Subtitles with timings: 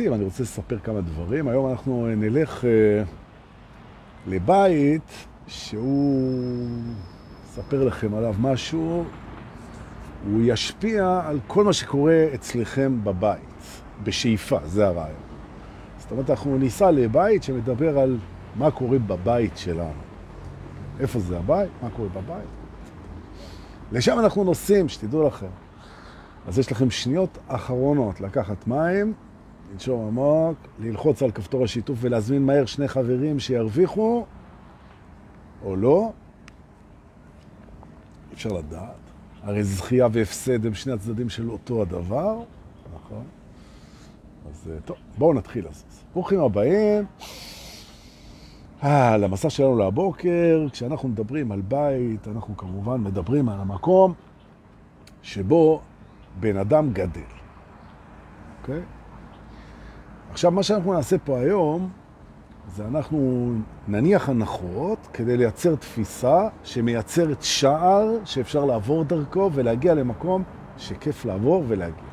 [0.00, 1.48] עושים, אני רוצה לספר כמה דברים.
[1.48, 3.02] היום אנחנו נלך אה,
[4.26, 6.68] לבית שהוא,
[7.44, 9.04] אספר לכם עליו משהו,
[10.26, 15.20] הוא ישפיע על כל מה שקורה אצלכם בבית, בשאיפה, זה הרעיון.
[15.98, 18.18] זאת אומרת, אנחנו ניסע לבית שמדבר על
[18.56, 20.02] מה קורה בבית שלנו.
[21.00, 21.70] איפה זה הבית?
[21.82, 22.48] מה קורה בבית?
[23.92, 25.46] לשם אנחנו נוסעים, שתדעו לכם.
[26.48, 29.14] אז יש לכם שניות אחרונות לקחת מים,
[29.72, 34.24] לנשום עמוק, ללחוץ על כפתור השיתוף ולהזמין מהר שני חברים שירוויחו,
[35.64, 36.12] או לא.
[38.32, 38.94] אפשר לדעת.
[39.42, 42.42] הרי זכייה והפסד הם שני הצדדים של אותו הדבר,
[42.94, 43.24] נכון?
[44.50, 45.84] אז טוב, בואו נתחיל אז.
[46.12, 47.04] ברוכים הבאים.
[48.84, 54.14] אה, למסע שלנו לבוקר, כשאנחנו מדברים על בית, אנחנו כמובן מדברים על המקום
[55.22, 55.80] שבו
[56.40, 57.20] בן אדם גדל.
[58.60, 58.82] אוקיי?
[60.32, 61.90] עכשיו, מה שאנחנו נעשה פה היום,
[62.76, 63.50] זה אנחנו
[63.88, 70.42] נניח הנחות כדי לייצר תפיסה שמייצרת שער שאפשר לעבור דרכו ולהגיע למקום
[70.78, 72.10] שכיף לעבור ולהגיע.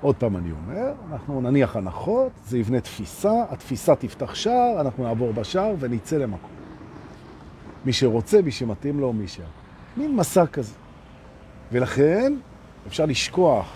[0.00, 5.32] עוד פעם אני אומר, אנחנו נניח הנחות, זה יבנה תפיסה, התפיסה תפתח שער, אנחנו נעבור
[5.32, 6.50] בשער וניצא למקום.
[7.84, 9.40] מי שרוצה, מי שמתאים לו, מי ש...
[9.96, 10.74] מין מסע כזה.
[11.72, 12.32] ולכן
[12.86, 13.66] אפשר לשכוח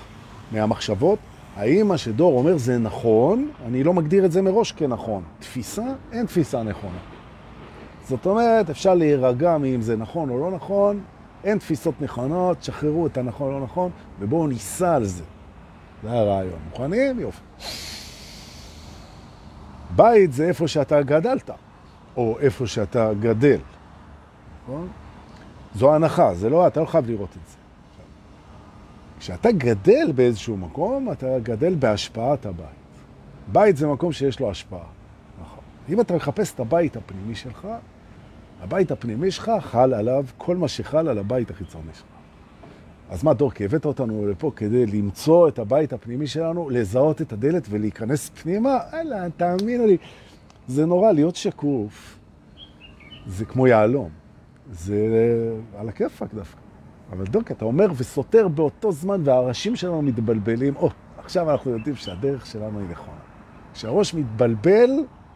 [0.53, 1.19] מהמחשבות.
[1.59, 5.23] האם מה שדור אומר זה נכון, אני לא מגדיר את זה מראש כנכון.
[5.39, 6.99] תפיסה, אין תפיסה נכונה.
[8.05, 11.01] זאת אומרת, אפשר להירגע מאם זה נכון או לא נכון,
[11.45, 15.25] אין תפיסות נכונות, שחררו את הנכון או לא נכון, ובואו ניסע על זה.
[16.03, 16.59] זה הרעיון.
[16.71, 17.21] מוכנים?
[17.21, 17.41] יופי.
[19.97, 21.51] בית זה איפה שאתה גדלת,
[22.17, 23.59] או איפה שאתה גדל.
[24.63, 24.89] נכון?
[25.75, 27.58] זו הנחה, זה לא, אתה לא חייב לראות את זה.
[29.19, 32.69] כשאתה גדל באיזשהו מקום, אתה גדל בהשפעת הבית.
[33.53, 34.85] בית זה מקום שיש לו השפעה.
[35.41, 35.65] נכון.
[35.89, 37.69] אם אתה מחפש את הבית הפנימי שלך,
[38.63, 42.07] הבית הפנימי שלך חל עליו כל מה שחל על הבית החיצוני שלך.
[43.11, 47.67] אז מה, דורקי, הבאת אותנו לפה כדי למצוא את הבית הפנימי שלנו, לזהות את הדלת
[47.71, 48.79] ולהיכנס פנימה?
[48.93, 49.97] אלא, תאמינו לי,
[50.69, 52.19] זה נורא להיות שקוף.
[53.27, 54.11] זה כמו יעלום.
[54.71, 54.97] זה
[55.79, 56.68] על הכיפק דווקא.
[57.13, 60.77] אבל דורקי, אתה אומר וסותר באותו זמן, והראשים שלנו מתבלבלים.
[60.77, 63.19] או, עכשיו אנחנו יודעים שהדרך שלנו היא נכונה.
[63.75, 64.91] כשהראש מתבלבל,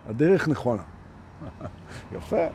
[0.08, 0.82] הדרך נכונה.
[2.16, 2.46] יפה.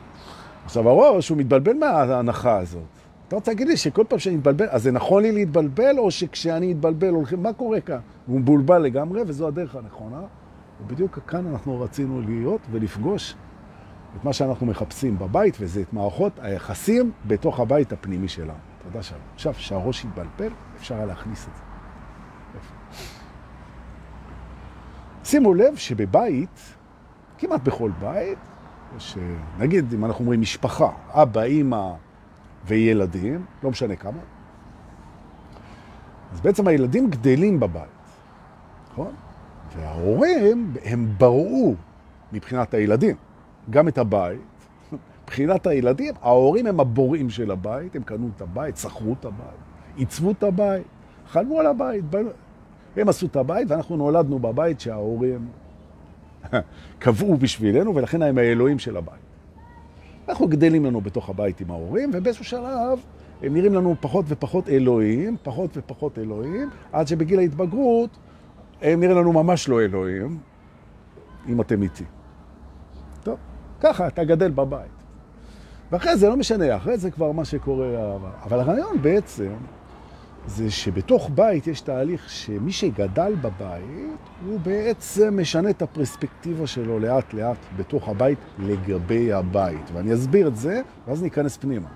[0.65, 2.81] עכשיו, הראש הוא מתבלבל מההנחה הזאת.
[3.27, 6.73] אתה רוצה להגיד לי שכל פעם שאני מתבלבל, אז זה נכון לי להתבלבל, או שכשאני
[6.73, 7.99] מתבלבל הולכים, מה קורה כאן?
[8.27, 10.21] הוא מבולבל לגמרי, וזו הדרך הנכונה.
[10.81, 13.35] ובדיוק כאן אנחנו רצינו להיות ולפגוש
[14.17, 18.53] את מה שאנחנו מחפשים בבית, וזה את מערכות היחסים בתוך הבית הפנימי שלנו.
[18.91, 19.21] תודה שלום.
[19.33, 21.61] עכשיו, שהראש יתבלבל, אפשר להכניס את זה.
[25.23, 26.75] שימו לב שבבית,
[27.37, 28.37] כמעט בכל בית,
[28.97, 29.17] יש,
[29.59, 31.93] נגיד, אם אנחנו אומרים משפחה, אבא, אמא,
[32.65, 34.19] וילדים, לא משנה כמה.
[36.33, 37.83] אז בעצם הילדים גדלים בבית,
[38.91, 39.13] נכון?
[39.75, 41.75] וההורים, הם בראו
[42.33, 43.15] מבחינת הילדים,
[43.69, 44.56] גם את הבית.
[45.27, 49.59] מבחינת הילדים, ההורים הם הבוראים של הבית, הם קנו את הבית, שכרו את הבית,
[49.95, 50.83] עיצבו את הבית,
[51.27, 52.05] חלמו על הבית.
[52.97, 55.47] הם עשו את הבית ואנחנו נולדנו בבית שההורים
[56.99, 59.19] קבעו בשבילנו, ולכן הם האלוהים של הבית.
[60.29, 62.99] אנחנו גדלים לנו בתוך הבית עם ההורים, ובאיזשהו שלב
[63.43, 68.09] הם נראים לנו פחות ופחות אלוהים, פחות ופחות אלוהים, עד שבגיל ההתבגרות
[68.81, 70.37] הם נראים לנו ממש לא אלוהים,
[71.47, 72.03] אם אתם איתי.
[73.23, 73.37] טוב,
[73.79, 74.96] ככה אתה גדל בבית.
[75.91, 77.87] ואחרי זה לא משנה, אחרי זה כבר מה שקורה,
[78.43, 79.53] אבל הרעיון בעצם
[80.47, 87.33] זה שבתוך בית יש תהליך שמי שגדל בבית, הוא בעצם משנה את הפרספקטיבה שלו לאט
[87.33, 89.91] לאט בתוך הבית לגבי הבית.
[89.93, 91.87] ואני אסביר את זה, ואז ניכנס פנימה.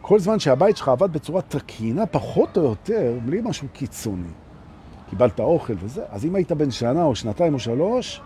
[0.00, 4.32] כל זמן שהבית שלך עבד בצורה תקינה, פחות או יותר, בלי משהו קיצוני.
[5.10, 8.20] קיבלת אוכל וזה, אז אם היית בן שנה או שנתיים או שלוש,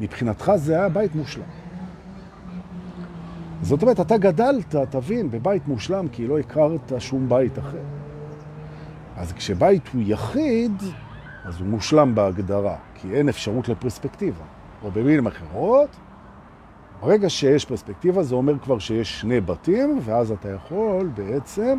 [0.00, 1.63] מבחינתך זה היה בית מושלם.
[3.64, 7.82] זאת אומרת, אתה גדלת, תבין, בבית מושלם, כי לא הכרת שום בית אחר.
[9.16, 10.72] אז כשבית הוא יחיד,
[11.44, 14.44] אז הוא מושלם בהגדרה, כי אין אפשרות לפרספקטיבה.
[14.82, 15.88] או במילים אחרות,
[17.00, 21.78] ברגע שיש פרספקטיבה זה אומר כבר שיש שני בתים, ואז אתה יכול בעצם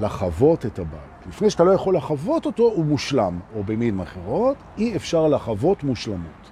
[0.00, 1.26] לחוות את הבית.
[1.28, 3.38] לפני שאתה לא יכול לחוות אותו, הוא מושלם.
[3.54, 6.50] או במילים אחרות, אי אפשר לחוות מושלמות.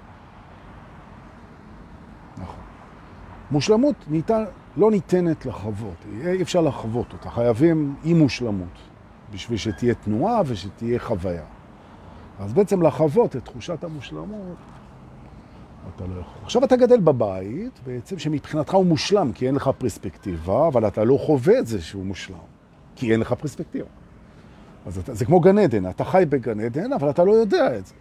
[3.51, 4.45] מושלמות ניתן,
[4.77, 8.79] לא ניתנת לחוות, אי אפשר לחוות אותה, חייבים אי מושלמות
[9.33, 11.45] בשביל שתהיה תנועה ושתהיה חוויה.
[12.41, 14.57] אז בעצם לחוות את תחושת המושלמות,
[15.97, 16.43] אתה לא יכול.
[16.43, 21.19] עכשיו אתה גדל בבית, בעצם שמבחינתך הוא מושלם, כי אין לך פרספקטיבה, אבל אתה לא
[21.27, 22.37] חווה את זה שהוא מושלם,
[22.97, 23.89] כי אין לך פרספקטיבה.
[24.87, 27.87] אז אתה, זה כמו גן עדן, אתה חי בגן עדן, אבל אתה לא יודע את
[27.87, 27.95] זה.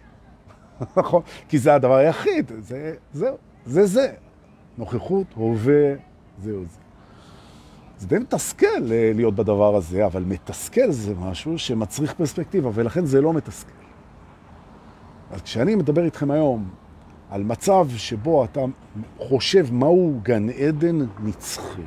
[1.00, 1.22] נכון?
[1.48, 3.30] כי זה הדבר היחיד, זה זה,
[3.66, 4.12] זה זה.
[4.78, 5.94] נוכחות, הווה,
[6.42, 6.78] זהו זה.
[7.98, 13.20] זה די מתסכל אה, להיות בדבר הזה, אבל מתסכל זה משהו שמצריך פרספקטיבה, ולכן זה
[13.20, 13.70] לא מתסכל.
[15.30, 16.68] אז כשאני מדבר איתכם היום
[17.30, 18.60] על מצב שבו אתה
[19.18, 21.82] חושב מהו גן עדן נצחי,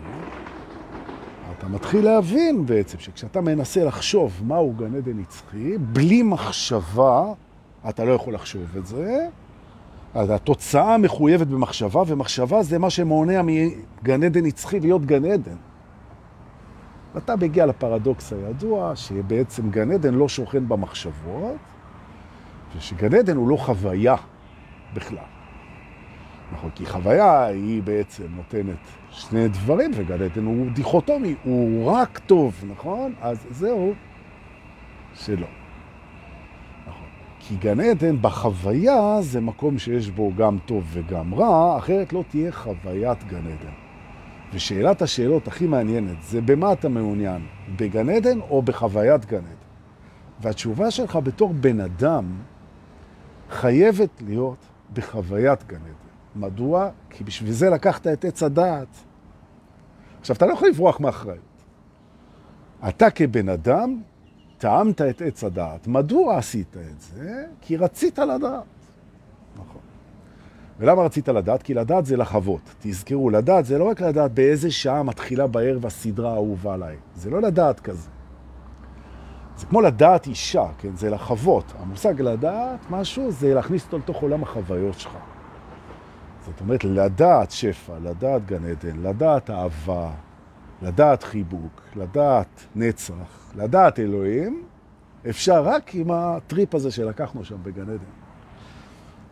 [1.57, 7.33] אתה מתחיל להבין בעצם שכשאתה מנסה לחשוב מהו גן עדן נצחי, בלי מחשבה,
[7.89, 9.27] אתה לא יכול לחשוב את זה.
[10.13, 15.55] אז התוצאה מחויבת במחשבה, ומחשבה זה מה שמונע מגן עדן נצחי להיות גן עדן.
[17.13, 21.55] ואתה מגיע לפרדוקס הידוע, שבעצם גן עדן לא שוכן במחשבות,
[22.77, 24.15] ושגן עדן הוא לא חוויה
[24.93, 25.17] בכלל.
[26.53, 28.77] נכון, כי חוויה היא בעצם נותנת
[29.09, 33.13] שני דברים, וגן עדן הוא דיכוטומי, הוא רק טוב, נכון?
[33.21, 33.93] אז זהו
[35.13, 35.60] שלא.
[37.51, 42.51] כי גן עדן בחוויה זה מקום שיש בו גם טוב וגם רע, אחרת לא תהיה
[42.51, 43.73] חוויית גן עדן.
[44.53, 47.45] ושאלת השאלות הכי מעניינת זה במה אתה מעוניין,
[47.75, 49.69] בגן עדן או בחוויית גן עדן?
[50.39, 52.25] והתשובה שלך בתור בן אדם
[53.49, 56.45] חייבת להיות בחוויית גן עדן.
[56.45, 56.89] מדוע?
[57.09, 58.97] כי בשביל זה לקחת את עץ הדעת.
[60.19, 61.63] עכשיו, אתה לא יכול לברוח מאחריות.
[62.87, 64.01] אתה כבן אדם
[64.61, 65.87] טעמת את עץ הדעת.
[65.87, 67.45] מדוע עשית את זה?
[67.61, 68.63] כי רצית לדעת.
[69.55, 69.81] נכון.
[70.79, 71.63] ולמה רצית לדעת?
[71.63, 72.61] כי לדעת זה לחוות.
[72.79, 76.95] תזכרו, לדעת זה לא רק לדעת באיזה שעה מתחילה בערב הסדרה האהובה עליי.
[77.15, 78.09] זה לא לדעת כזה.
[79.57, 80.95] זה כמו לדעת אישה, כן?
[80.95, 81.73] זה לחוות.
[81.79, 85.17] המושג לדעת משהו זה להכניס אותו לתוך עולם החוויות שלך.
[86.45, 90.11] זאת אומרת, לדעת שפע, לדעת גן עדן, לדעת אהבה,
[90.81, 94.63] לדעת חיבוק, לדעת נצח, לדעת אלוהים,
[95.29, 97.97] אפשר רק עם הטריפ הזה שלקחנו שם בגן עדן.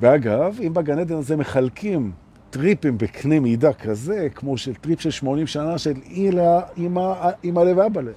[0.01, 2.12] ואגב, אם בגן עדן הזה מחלקים
[2.50, 8.01] טריפים בקנה מידה כזה, כמו של טריפ של 80 שנה של אילה, אמא לב ואבא
[8.01, 8.13] לב.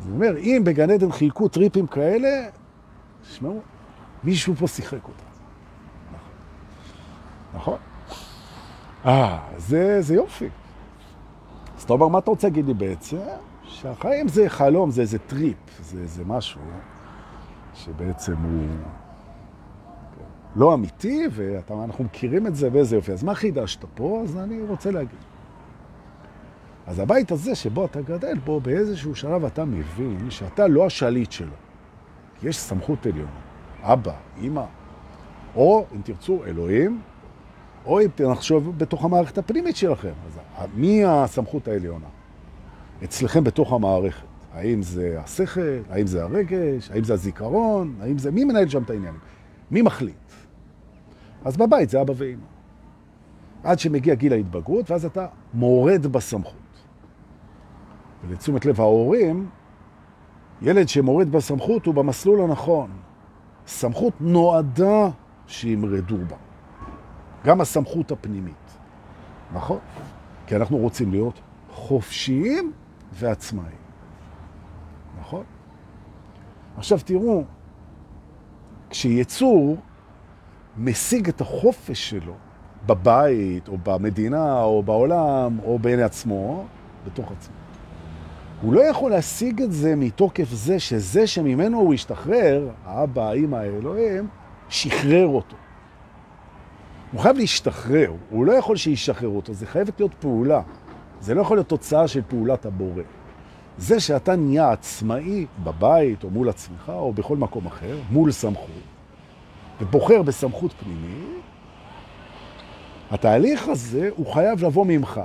[0.00, 2.48] זאת אומרת, אם בגן עדן חילקו טריפים כאלה,
[3.22, 3.60] תשמעו,
[4.24, 5.24] מישהו פה שיחק אותה.
[7.54, 7.78] נכון.
[9.06, 10.48] אה, זה, זה יופי.
[11.76, 13.18] אז אתה אומר, מה אתה רוצה להגיד לי בעצם?
[13.74, 16.60] שהחיים זה חלום, זה איזה טריפ, זה איזה משהו
[17.74, 18.66] שבעצם הוא
[20.56, 23.12] לא אמיתי, ואנחנו מכירים את זה ואיזה יופי.
[23.12, 24.20] אז מה חידשת פה?
[24.24, 25.18] אז אני רוצה להגיד.
[26.86, 31.54] אז הבית הזה שבו אתה גדל בו, באיזשהו שלב אתה מבין שאתה לא השליט שלו.
[32.42, 33.40] יש סמכות עליונה.
[33.82, 34.64] אבא, אמא,
[35.56, 37.00] או אם תרצו, אלוהים,
[37.86, 40.12] או אם תחשוב בתוך המערכת הפנימית שלכם.
[40.58, 42.06] אז מי הסמכות העליונה?
[43.04, 44.26] אצלכם בתוך המערכת.
[44.52, 45.78] האם זה השכל?
[45.90, 46.90] האם זה הרגש?
[46.90, 47.96] האם זה הזיכרון?
[48.00, 48.30] האם זה...
[48.30, 49.20] מי מנהל שם את העניינים?
[49.70, 50.32] מי מחליט?
[51.44, 52.46] אז בבית זה אבא ואמא.
[53.64, 56.54] עד שמגיע גיל ההתבגרות, ואז אתה מורד בסמכות.
[58.28, 59.48] ולתשומת לב ההורים,
[60.62, 62.90] ילד שמורד בסמכות הוא במסלול הנכון.
[63.66, 65.08] סמכות נועדה
[65.46, 66.36] שימרדו בה.
[67.44, 68.78] גם הסמכות הפנימית.
[69.54, 69.78] נכון?
[70.46, 71.40] כי אנחנו רוצים להיות
[71.72, 72.72] חופשיים
[73.14, 73.84] ועצמאיים.
[75.20, 75.44] נכון?
[76.76, 77.44] עכשיו תראו,
[78.90, 79.76] כשיצור
[80.78, 82.34] משיג את החופש שלו
[82.86, 86.64] בבית, או במדינה, או בעולם, או בין עצמו,
[87.06, 87.54] בתוך עצמו,
[88.62, 94.28] הוא לא יכול להשיג את זה מתוקף זה שזה שממנו הוא השתחרר, האבא, האמא, האלוהים,
[94.68, 95.56] שחרר אותו.
[97.12, 100.62] הוא חייב להשתחרר, הוא לא יכול שישחרר אותו, זה חייבת להיות פעולה.
[101.20, 103.02] זה לא יכול להיות תוצאה של פעולת הבורא.
[103.78, 108.70] זה שאתה נהיה עצמאי בבית או מול עצמך או בכל מקום אחר, מול סמכות,
[109.80, 111.42] ובוחר בסמכות פנימית,
[113.10, 115.20] התהליך הזה הוא חייב לבוא ממך.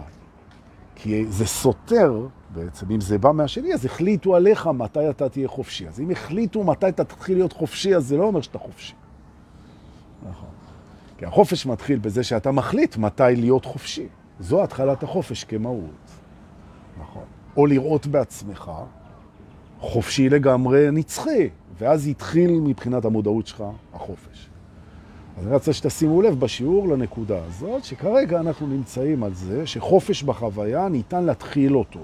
[0.95, 5.87] כי זה סותר, בעצם, אם זה בא מהשני, אז החליטו עליך מתי אתה תהיה חופשי.
[5.87, 8.93] אז אם החליטו מתי אתה תתחיל להיות חופשי, אז זה לא אומר שאתה חופשי.
[10.29, 10.49] נכון.
[11.17, 14.07] כי החופש מתחיל בזה שאתה מחליט מתי להיות חופשי.
[14.39, 16.11] זו התחלת החופש כמהות.
[16.99, 17.23] נכון.
[17.57, 18.71] או לראות בעצמך
[19.79, 24.49] חופשי לגמרי נצחי, ואז יתחיל מבחינת המודעות שלך החופש.
[25.37, 30.89] אז אני רוצה שתשימו לב בשיעור לנקודה הזאת, שכרגע אנחנו נמצאים על זה שחופש בחוויה
[30.89, 31.99] ניתן להתחיל אותו,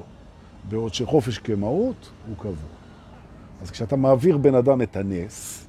[0.69, 2.75] בעוד שחופש כמהות הוא קבוע.
[3.61, 5.64] אז כשאתה מעביר בן אדם את הנס,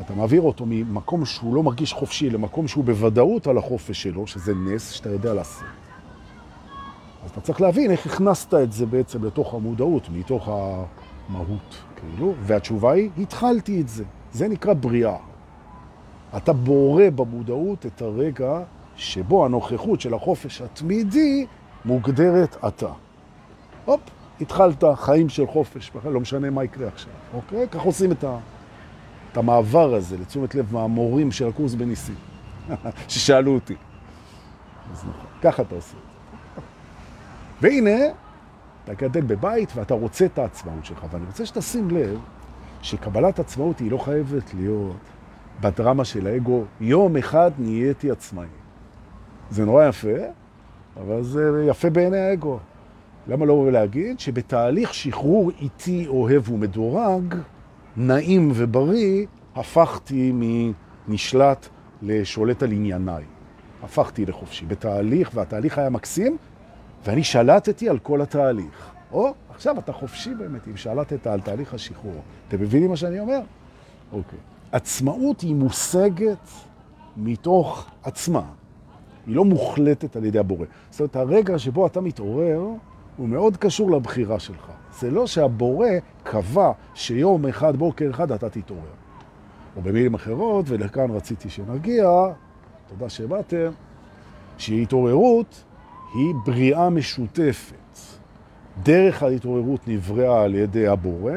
[0.00, 4.54] אתה מעביר אותו ממקום שהוא לא מרגיש חופשי למקום שהוא בוודאות על החופש שלו, שזה
[4.54, 5.64] נס שאתה יודע לעשות.
[7.24, 12.92] אז אתה צריך להבין איך הכנסת את זה בעצם לתוך המודעות, מתוך המהות, כאילו, והתשובה
[12.92, 14.04] היא, התחלתי את זה.
[14.32, 15.16] זה נקרא בריאה.
[16.36, 18.60] אתה בורא במודעות את הרגע
[18.96, 21.46] שבו הנוכחות של החופש התמידי
[21.84, 22.88] מוגדרת אתה.
[23.84, 24.00] הופ,
[24.40, 27.68] התחלת חיים של חופש, לא משנה מה יקרה עכשיו, אוקיי?
[27.70, 28.38] כך עושים את, ה,
[29.32, 32.14] את המעבר הזה, לתשומת לב מהמורים של הקורס בניסים,
[33.08, 33.74] ששאלו אותי.
[34.92, 35.96] אז נכון, ככה אתה עושה.
[37.60, 37.98] והנה,
[38.84, 42.18] אתה גדל בבית ואתה רוצה את העצמאות שלך, ואני רוצה שתשים לב
[42.82, 44.96] שקבלת עצמאות היא לא חייבת להיות
[45.60, 48.46] בדרמה של האגו, יום אחד נהייתי עצמאי.
[49.50, 50.18] זה נורא יפה,
[51.00, 52.58] אבל זה יפה בעיני האגו.
[53.26, 57.34] למה לא להגיד שבתהליך שחרור איטי, אוהב ומדורג,
[57.98, 59.26] נעים ובריא,
[59.56, 61.68] הפכתי מנשלט
[62.02, 63.24] לשולט על ענייניי.
[63.82, 66.36] הפכתי לחופשי בתהליך, והתהליך היה מקסים,
[67.04, 68.90] ואני שלטתי על כל התהליך.
[69.12, 72.22] או, עכשיו אתה חופשי באמת, אם שלטת על תהליך השחרור.
[72.48, 73.40] אתם מבינים מה שאני אומר?
[74.12, 74.38] אוקיי.
[74.72, 76.48] עצמאות היא מושגת
[77.16, 78.42] מתוך עצמה.
[79.26, 80.66] היא לא מוחלטת על ידי הבורא.
[80.90, 82.60] זאת אומרת, הרגע שבו אתה מתעורר,
[83.18, 84.70] הוא מאוד קשור לבחירה שלך.
[84.92, 85.88] זה לא שהבורא
[86.22, 88.82] קבע שיום אחד, בוקר אחד, אתה תתעורר.
[89.76, 92.08] או במילים אחרות, ולכאן רציתי שנגיע,
[92.88, 93.70] תודה שבאתם,
[94.58, 95.64] שהתעוררות
[96.14, 97.98] היא בריאה משותפת.
[98.82, 101.32] דרך ההתעוררות נבראה על ידי הבורא,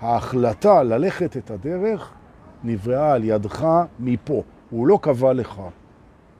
[0.00, 2.12] ההחלטה ללכת את הדרך
[2.64, 3.66] נבראה על ידך
[4.00, 4.42] מפה.
[4.70, 5.60] הוא לא קבע לך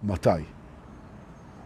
[0.02, 0.55] מתי.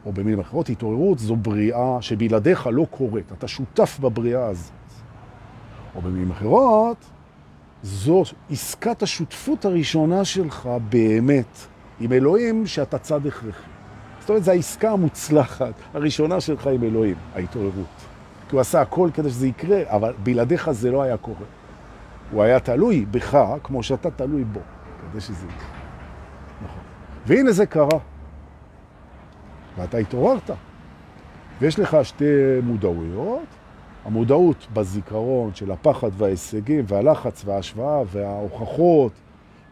[0.07, 3.33] או במילים אחרות, התעוררות זו בריאה שבלעדיך לא קורית.
[3.33, 4.73] אתה שותף בבריאה הזאת.
[5.95, 6.97] או במילים אחרות,
[7.83, 11.59] זו עסקת השותפות הראשונה שלך באמת
[12.01, 13.69] עם אלוהים שאתה צד הכרחי.
[14.21, 17.87] זאת אומרת, זו העסקה המוצלחת הראשונה שלך עם אלוהים, ההתעוררות.
[18.49, 21.47] כי הוא עשה הכל כדי שזה יקרה, אבל בלעדיך זה לא היה קורה.
[22.31, 24.61] הוא היה תלוי בך כמו שאתה תלוי בו,
[25.01, 25.69] כדי שזה יקרה.
[26.65, 26.83] נכון.
[27.27, 27.99] והנה זה קרה.
[29.81, 30.51] ואתה התעוררת.
[31.61, 32.25] ויש לך שתי
[32.63, 33.47] מודעויות,
[34.05, 39.13] המודעות בזיכרון של הפחד וההישגים והלחץ וההשוואה וההוכחות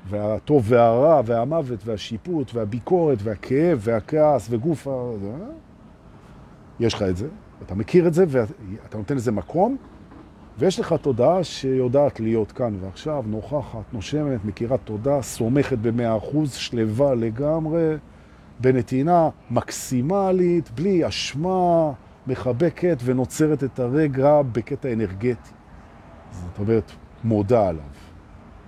[0.08, 4.90] והטוב והרע והמוות והשיפוט והביקורת והכאב והכעס וגוף ה...
[6.80, 7.28] יש לך את זה,
[7.66, 9.76] אתה מכיר את זה ואתה נותן לזה מקום
[10.58, 17.14] ויש לך תודעה שיודעת להיות כאן ועכשיו, נוכחת, נושמת, מכירה תודה, סומכת במאה אחוז, שלווה
[17.14, 17.96] לגמרי,
[18.60, 21.92] בנתינה מקסימלית, בלי אשמה,
[22.26, 25.50] מחבקת ונוצרת את הרגע בקטע אנרגטי.
[26.32, 26.92] זאת אומרת,
[27.24, 27.82] מודה עליו.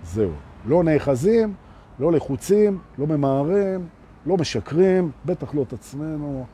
[0.04, 0.30] זהו.
[0.66, 1.54] לא נאחזים,
[2.00, 3.86] לא לחוצים, לא ממהרים,
[4.26, 6.46] לא משקרים, בטח לא את עצמנו,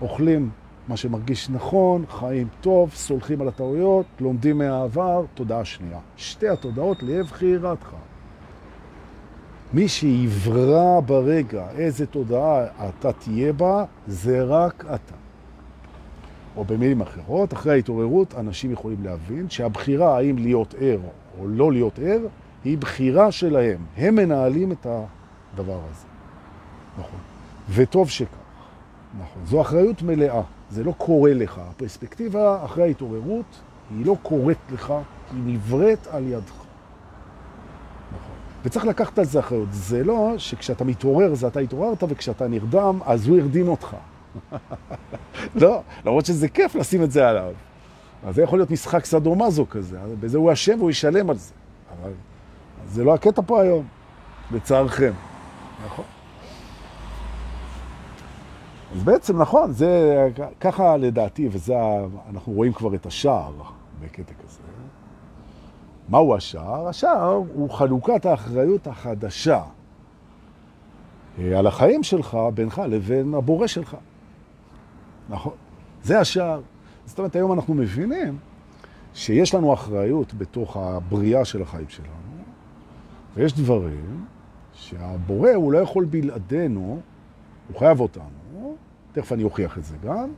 [0.00, 0.50] אוכלים
[0.88, 5.98] מה שמרגיש נכון, חיים טוב, סולחים על הטעויות, לומדים מהעבר, תודעה שנייה.
[6.16, 7.94] שתי התודעות לבחירתך.
[9.72, 15.14] מי שיברא ברגע איזה תודעה אתה תהיה בה, זה רק אתה.
[16.56, 20.98] או במילים אחרות, אחרי ההתעוררות, אנשים יכולים להבין שהבחירה האם להיות ער
[21.38, 22.20] או לא להיות ער,
[22.64, 23.78] היא בחירה שלהם.
[23.96, 26.06] הם מנהלים את הדבר הזה.
[26.98, 27.18] נכון.
[27.70, 28.28] וטוב שכך.
[29.20, 29.42] נכון.
[29.44, 30.42] זו אחריות מלאה.
[30.70, 31.60] זה לא קורה לך.
[31.70, 33.60] הפרספקטיבה אחרי ההתעוררות
[33.90, 34.94] היא לא קורית לך,
[35.32, 36.67] היא נבראת על ידך.
[38.64, 39.68] וצריך לקחת על זה אחריות.
[39.72, 43.96] זה לא שכשאתה מתעורר זה אתה התעוררת, וכשאתה נרדם אז הוא הרדים אותך.
[45.62, 47.52] לא, למרות שזה כיף לשים את זה עליו.
[48.26, 51.52] אז זה יכול להיות משחק סדומזו כזה, בזה הוא אשם והוא ישלם על זה.
[52.00, 52.12] אבל
[52.88, 53.86] זה לא הקטע פה היום,
[54.52, 55.12] בצערכם.
[55.86, 56.04] נכון.
[58.96, 60.28] אז בעצם נכון, זה
[60.60, 61.74] ככה לדעתי, וזה,
[62.30, 63.52] אנחנו רואים כבר את השער
[64.00, 64.58] בקטע כזה.
[66.08, 66.88] מהו השער?
[66.88, 69.62] השער הוא חלוקת האחריות החדשה
[71.38, 73.96] אה, על החיים שלך, בינך לבין הבורא שלך.
[75.28, 75.52] נכון?
[76.02, 76.60] זה השער.
[77.04, 78.38] זאת אומרת, היום אנחנו מבינים
[79.14, 82.08] שיש לנו אחריות בתוך הבריאה של החיים שלנו,
[83.34, 84.24] ויש דברים
[84.72, 87.00] שהבורא הוא לא יכול בלעדינו,
[87.68, 88.76] הוא חייב אותנו,
[89.12, 90.28] תכף אני אוכיח את זה גם.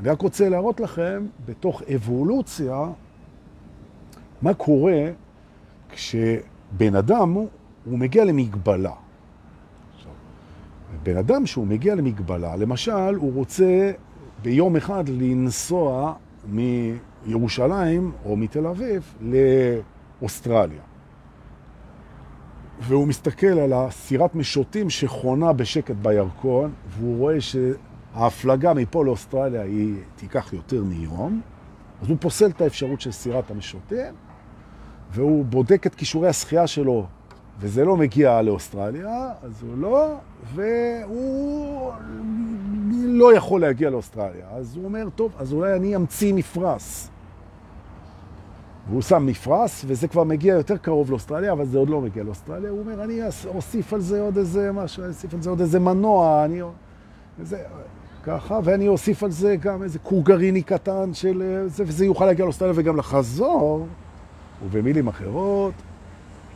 [0.00, 2.86] אני רק רוצה להראות לכם בתוך אבולוציה
[4.44, 5.10] מה קורה
[5.88, 7.34] כשבן אדם
[7.84, 8.92] הוא מגיע למגבלה.
[11.02, 13.92] בן אדם שהוא מגיע למגבלה, למשל, הוא רוצה
[14.42, 16.14] ביום אחד לנסוע
[16.46, 19.14] מירושלים או מתל אביב
[20.20, 20.82] לאוסטרליה.
[22.80, 30.52] והוא מסתכל על הסירת משוטים שחונה בשקט בירקון, והוא רואה שההפלגה מפה לאוסטרליה היא תיקח
[30.52, 31.40] יותר מיום,
[32.02, 34.14] אז הוא פוסל את האפשרות של סירת המשוטים,
[35.14, 37.06] והוא בודק את כישורי השחייה שלו,
[37.60, 40.14] וזה לא מגיע לאוסטרליה, אז הוא לא,
[40.54, 41.92] והוא
[43.04, 44.46] לא יכול להגיע לאוסטרליה.
[44.50, 47.10] אז הוא אומר, טוב, אז אולי אני אמציא מפרס.
[48.88, 52.70] והוא שם מפרס, וזה כבר מגיע יותר קרוב לאוסטרליה, אבל זה עוד לא מגיע לאוסטרליה.
[52.70, 55.80] הוא אומר, אני אוסיף על זה עוד איזה משהו, אני אוסיף על זה עוד איזה
[55.80, 56.60] מנוע, אני...
[57.38, 57.58] וזה,
[58.22, 62.74] ככה, ואני אוסיף על זה גם איזה קורגריני קטן של זה, וזה יוכל להגיע לאוסטרליה
[62.76, 63.86] וגם לחזור,
[64.64, 65.74] ובמילים אחרות,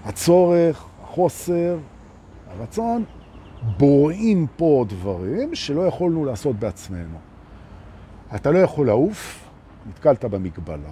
[0.04, 1.78] הצורך, החוסר,
[2.46, 3.04] הרצון,
[3.78, 7.18] בוראים פה דברים שלא יכולנו לעשות בעצמנו.
[8.34, 9.48] אתה לא יכול לעוף,
[9.88, 10.90] נתקלת במגבלה,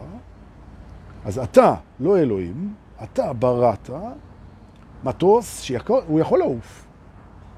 [1.25, 3.91] אז אתה, לא אלוהים, אתה בראת
[5.05, 6.87] מטוס שהוא יכול לעוף.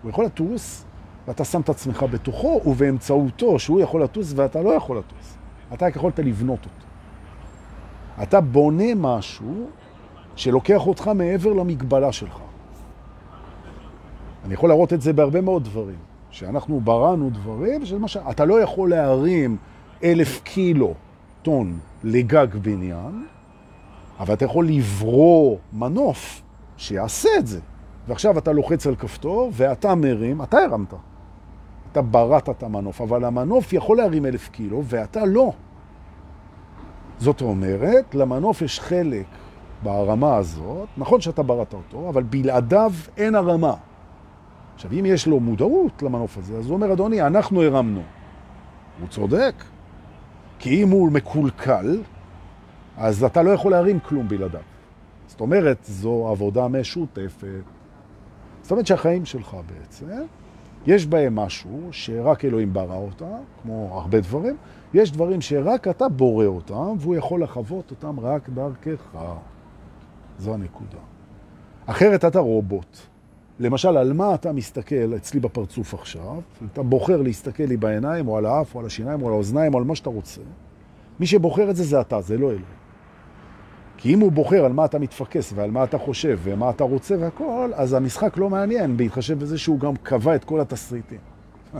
[0.03, 0.85] הוא יכול לטוס,
[1.29, 5.37] ואתה שם את עצמך בתוכו, ובאמצעותו שהוא יכול לטוס ואתה לא יכול לטוס.
[5.73, 6.88] אתה יכולת לבנות אותו.
[8.23, 9.67] אתה בונה משהו
[10.37, 12.39] שלוקח אותך מעבר למגבלה שלך.
[14.45, 15.99] אני יכול להראות את זה בהרבה מאוד דברים,
[16.31, 19.57] שאנחנו בראנו דברים, שלמשל, אתה לא יכול להרים
[20.05, 20.95] אלף קילו
[21.43, 23.27] טון לגג בניין,
[24.21, 26.43] אבל אתה יכול לברוא מנוף
[26.77, 27.61] שיעשה את זה.
[28.09, 30.95] ועכשיו אתה לוחץ על כפתור ואתה מרים, אתה הרמת.
[31.93, 35.53] אתה בראת את המנוף, אבל המנוף יכול להרים אלף קילו ואתה לא.
[37.19, 39.27] זאת אומרת, למנוף יש חלק
[39.83, 43.75] בהרמה הזאת, נכון שאתה בראת אותו, אבל בלעדיו אין הרמה.
[44.75, 48.03] עכשיו, אם יש לו מודעות למנוף הזה, אז הוא אומר, אדוני, אנחנו הרמנו.
[49.01, 49.55] הוא צודק.
[50.59, 52.03] כי אם הוא מקולקל,
[52.97, 54.61] אז אתה לא יכול להרים כלום בלעדיו.
[55.27, 57.63] זאת אומרת, זו עבודה משותפת.
[58.63, 60.07] זאת אומרת שהחיים שלך בעצם,
[60.87, 63.27] יש בהם משהו שרק אלוהים ברא אותם,
[63.63, 64.57] כמו הרבה דברים,
[64.95, 69.17] יש דברים שרק אתה בורא אותם, והוא יכול לחוות אותם רק דרכך.
[70.39, 70.99] זו הנקודה.
[71.87, 72.97] אחרת אתה רובוט.
[73.61, 76.41] למשל, על מה אתה מסתכל אצלי בפרצוף עכשיו?
[76.73, 79.79] אתה בוחר להסתכל לי בעיניים, או על האף, או על השיניים, או על האוזניים, או
[79.79, 80.41] על מה שאתה רוצה.
[81.21, 82.65] מי שבוחר את זה זה אתה, זה לא אלוהים.
[83.97, 87.15] כי אם הוא בוחר על מה אתה מתפקס ועל מה אתה חושב ומה אתה רוצה
[87.21, 91.19] והכל, אז המשחק לא מעניין, בהתחשב בזה שהוא גם קבע את כל התסריטים.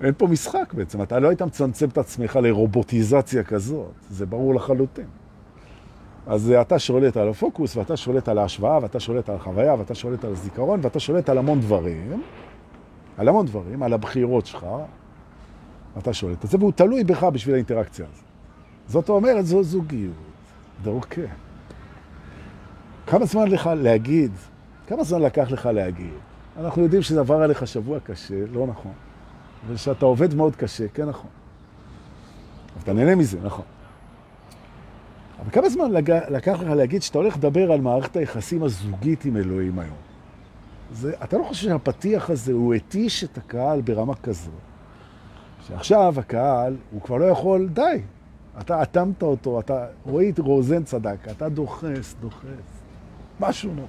[0.00, 5.06] אין פה משחק בעצם, אתה לא היית מצמצם את עצמך לרובוטיזציה כזאת, זה ברור לחלוטין.
[6.26, 10.24] אז אתה שולט על הפוקוס, ואתה שולט על ההשוואה, ואתה שולט על החוויה, ואתה שולט
[10.24, 12.22] על הזיכרון, ואתה שולט על המון דברים,
[13.18, 14.66] על המון דברים, על הבחירות שלך,
[15.98, 18.24] אתה שולט על זה, והוא תלוי בך בשביל האינטראקציה הזאת.
[18.88, 20.12] זאת אומרת, זו זוגיות.
[20.82, 21.22] דורקה.
[23.06, 24.32] כמה זמן לך להגיד,
[24.86, 26.12] כמה זמן לקח לך להגיד?
[26.60, 28.92] אנחנו יודעים שזה עבר עליך שבוע קשה, לא נכון.
[29.68, 31.30] ושאתה עובד מאוד קשה, כן נכון.
[32.82, 33.64] אתה נהנה מזה, נכון.
[35.42, 35.90] אבל כמה זמן
[36.28, 39.96] לקח לך להגיד שאתה הולך לדבר על מערכת היחסים הזוגית עם אלוהים היום?
[40.92, 44.50] זה, אתה לא חושב שהפתיח הזה הוא התיש את הקהל ברמה כזו,
[45.66, 48.00] שעכשיו הקהל, הוא כבר לא יכול, די,
[48.60, 52.82] אתה אטמת אותו, אתה, רועי רוזן צדק, אתה דוחס, דוחס,
[53.40, 53.88] משהו נורא.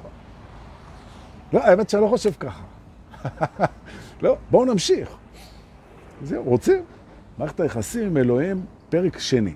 [1.54, 2.64] לא, האמת שאני לא חושב ככה.
[4.24, 5.16] לא, בואו נמשיך.
[6.24, 6.84] זהו, רוצים?
[7.38, 9.54] מערכת היחסים עם אלוהים, פרק שני.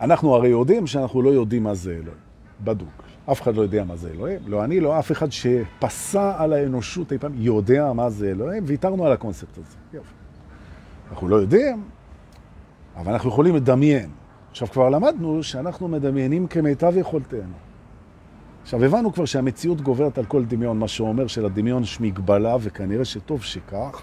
[0.00, 2.20] אנחנו הרי יודעים שאנחנו לא יודעים מה זה אלוהים.
[2.64, 3.02] בדוק.
[3.32, 4.40] אף אחד לא יודע מה זה אלוהים.
[4.46, 9.06] לא אני, לא אף אחד שפסע על האנושות אי פעם יודע מה זה אלוהים, ויתרנו
[9.06, 9.76] על הקונספט הזה.
[9.92, 10.12] יופי.
[11.10, 11.84] אנחנו לא יודעים,
[12.96, 14.10] אבל אנחנו יכולים לדמיין.
[14.50, 17.67] עכשיו, כבר למדנו שאנחנו מדמיינים כמיטב יכולתנו.
[18.62, 23.42] עכשיו, הבנו כבר שהמציאות גוברת על כל דמיון, מה שאומר שלדמיון יש מגבלה, וכנראה שטוב
[23.42, 24.02] שכך,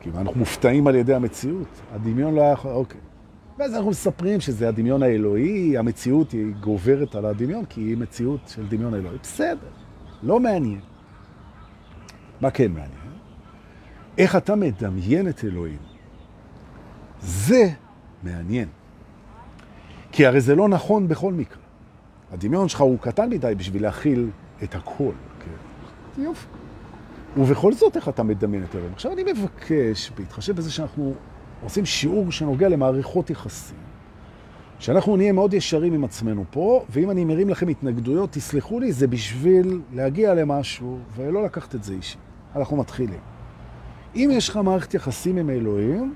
[0.00, 1.68] כי אנחנו מופתעים על ידי המציאות.
[1.92, 2.70] הדמיון לא היה יכול...
[2.70, 3.00] אוקיי.
[3.58, 8.66] ואז אנחנו מספרים שזה הדמיון האלוהי, המציאות היא גוברת על הדמיון, כי היא מציאות של
[8.68, 9.18] דמיון אלוהי.
[9.22, 9.68] בסדר,
[10.22, 10.80] לא מעניין.
[12.40, 12.90] מה כן מעניין?
[14.18, 15.78] איך אתה מדמיין את אלוהים.
[17.20, 17.68] זה
[18.22, 18.68] מעניין.
[20.12, 21.59] כי הרי זה לא נכון בכל מקרה.
[22.32, 24.30] הדמיון שלך הוא קטן מדי בשביל להכיל
[24.62, 25.12] את הכל.
[25.40, 26.22] כן?
[26.22, 26.46] יופי.
[27.36, 28.92] ובכל זאת, איך אתה מדמיין את אלוהים?
[28.92, 31.14] עכשיו אני מבקש, בהתחשב בזה שאנחנו
[31.62, 33.76] עושים שיעור שנוגע למערכות יחסים,
[34.78, 39.06] שאנחנו נהיה מאוד ישרים עם עצמנו פה, ואם אני מרים לכם התנגדויות, תסלחו לי, זה
[39.06, 42.18] בשביל להגיע למשהו ולא לקחת את זה אישי.
[42.56, 43.20] אנחנו מתחילים.
[44.16, 46.14] אם יש לך מערכת יחסים עם אלוהים,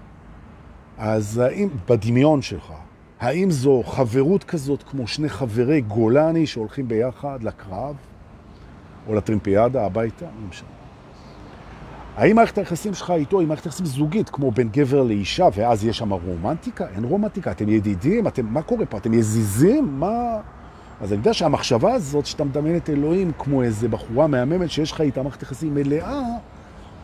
[0.98, 2.72] אז האם, בדמיון שלך,
[3.20, 7.94] האם זו חברות כזאת כמו שני חברי גולני שהולכים ביחד לקרב,
[9.09, 10.24] או לטרימפיאדה הביתה?
[10.24, 10.68] לא משנה.
[12.16, 15.98] האם מערכת היחסים שלך איתו היא מערכת יחסים זוגית, כמו בין גבר לאישה, ואז יש
[15.98, 16.87] שם רומנטיקה?
[16.96, 18.98] אין רומנטיקה, אתם ידידים, אתם, מה קורה פה?
[18.98, 20.00] אתם יזיזים?
[20.00, 20.40] מה...
[21.00, 25.00] אז אני יודע שהמחשבה הזאת, שאתה מדמיין את אלוהים כמו איזה בחורה מהממת שיש לך
[25.00, 26.22] איתה מערכת יחסים מלאה,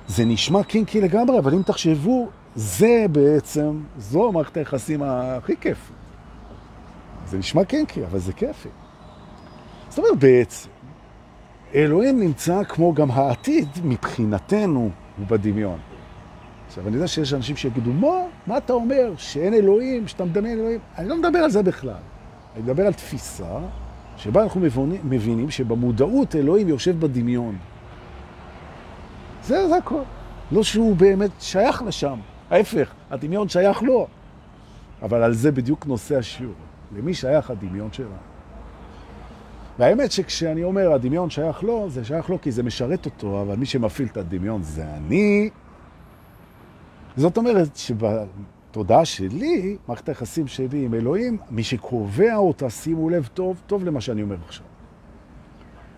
[0.08, 5.92] זה נשמע קינקי לגמרי, אבל אם תחשבו, זה בעצם, זו מערכת היחסים הכי כיף.
[7.26, 8.68] זה נשמע קינקי, אבל זה כיפי.
[9.88, 10.68] זאת אומרת, בעצם,
[11.74, 15.78] אלוהים נמצא כמו גם העתיד מבחינתנו הוא בדמיון.
[16.68, 18.16] עכשיו, אני יודע שיש אנשים שיגידו, מה?
[18.46, 19.12] מה אתה אומר?
[19.16, 20.80] שאין אלוהים, שאתה מדמיין אלוהים?
[20.98, 21.94] אני לא מדבר על זה בכלל.
[22.54, 23.58] אני מדבר על תפיסה
[24.16, 27.56] שבה אנחנו מבינים, מבינים שבמודעות אלוהים יושב בדמיון.
[29.44, 30.02] זה, זה הכל.
[30.52, 32.18] לא שהוא באמת שייך לשם.
[32.50, 34.06] ההפך, הדמיון שייך לו.
[35.02, 36.54] אבל על זה בדיוק נושא השיעור.
[36.96, 38.10] למי שייך הדמיון שלנו?
[39.78, 43.66] והאמת שכשאני אומר הדמיון שייך לו, זה שייך לו כי זה משרת אותו, אבל מי
[43.66, 45.50] שמפעיל את הדמיון זה אני.
[47.16, 53.60] זאת אומרת שבתודעה שלי, מערכת היחסים שלי עם אלוהים, מי שקובע אותה, שימו לב טוב,
[53.66, 54.66] טוב למה שאני אומר עכשיו.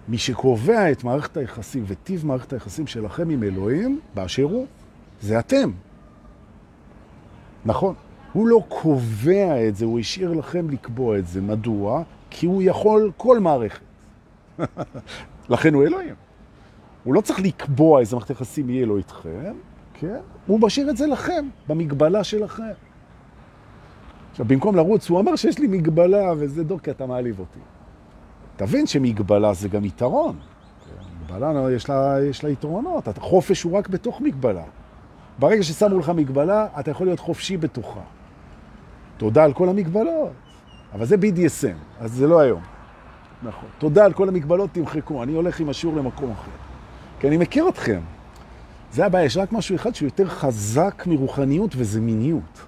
[0.09, 4.67] מי שקובע את מערכת היחסים וטיב מערכת היחסים שלכם עם אלוהים, באשר הוא,
[5.21, 5.71] זה אתם.
[7.65, 7.95] נכון.
[8.33, 11.41] הוא לא קובע את זה, הוא השאיר לכם לקבוע את זה.
[11.41, 12.03] מדוע?
[12.31, 13.81] כי הוא יכול כל מערכת.
[15.49, 16.15] לכן הוא אלוהים.
[17.05, 19.55] הוא לא צריך לקבוע איזה מערכת יחסים יהיה לו איתכם,
[19.95, 20.21] כן?
[20.47, 22.73] הוא משאיר את זה לכם, במגבלה שלכם.
[24.31, 27.59] עכשיו, במקום לרוץ, הוא אמר שיש לי מגבלה, וזה דור, כי אתה מעליב אותי.
[28.57, 30.37] תבין שמגבלה זה גם יתרון.
[31.25, 33.09] מגבלה, יש לה, יש לה יתרונות.
[33.19, 34.65] חופש הוא רק בתוך מגבלה.
[35.39, 38.01] ברגע ששמו לך מגבלה, אתה יכול להיות חופשי בתוכה.
[39.17, 40.33] תודה על כל המגבלות.
[40.95, 42.63] אבל זה BDSM, אז זה לא היום.
[43.43, 43.69] נכון.
[43.79, 45.23] תודה על כל המגבלות, תמחקו.
[45.23, 46.51] אני הולך עם השיעור למקום אחר.
[47.21, 48.01] כי אני מכיר אתכם.
[48.93, 52.63] זה הבעיה, יש רק משהו אחד שהוא יותר חזק מרוחניות, וזה מיניות.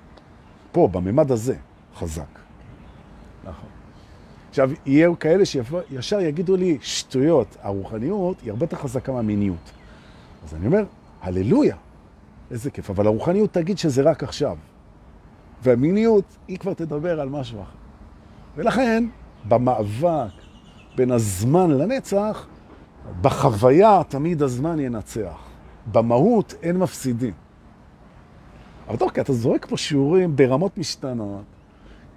[0.73, 1.57] פה, בממד הזה,
[1.97, 2.39] חזק.
[3.45, 3.69] נכון.
[4.51, 9.71] עכשיו, יהיו כאלה שישר יגידו לי, שטויות, הרוחניות היא הרבה יותר חזקה מהמיניות.
[10.45, 10.85] אז אני אומר,
[11.23, 11.77] הללויה,
[12.55, 14.57] איזה כיף, אבל הרוחניות תגיד שזה רק עכשיו.
[15.63, 17.77] והמיניות, היא כבר תדבר על משהו אחר.
[18.57, 19.05] ולכן,
[19.49, 20.33] במאבק
[20.97, 22.47] בין הזמן לנצח,
[23.21, 25.47] בחוויה תמיד הזמן ינצח.
[25.93, 27.33] במהות אין מפסידים.
[28.89, 31.45] אבל טוב, כי אתה זורק פה שיעורים ברמות משתנות,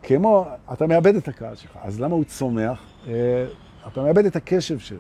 [0.04, 2.82] כמו, אתה מאבד את הקהל שלך, אז למה הוא צומח?
[3.08, 3.45] אה,
[3.88, 5.00] אתה מאבד את הקשב שלו.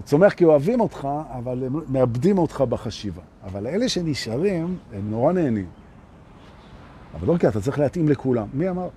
[0.00, 1.08] הוא צומח כי אוהבים אותך,
[1.38, 3.22] אבל הם מאבדים אותך בחשיבה.
[3.44, 5.66] אבל אלה שנשארים, הם נורא נהנים.
[7.14, 8.46] אבל לא כי אתה צריך להתאים לכולם.
[8.54, 8.88] מי אמר?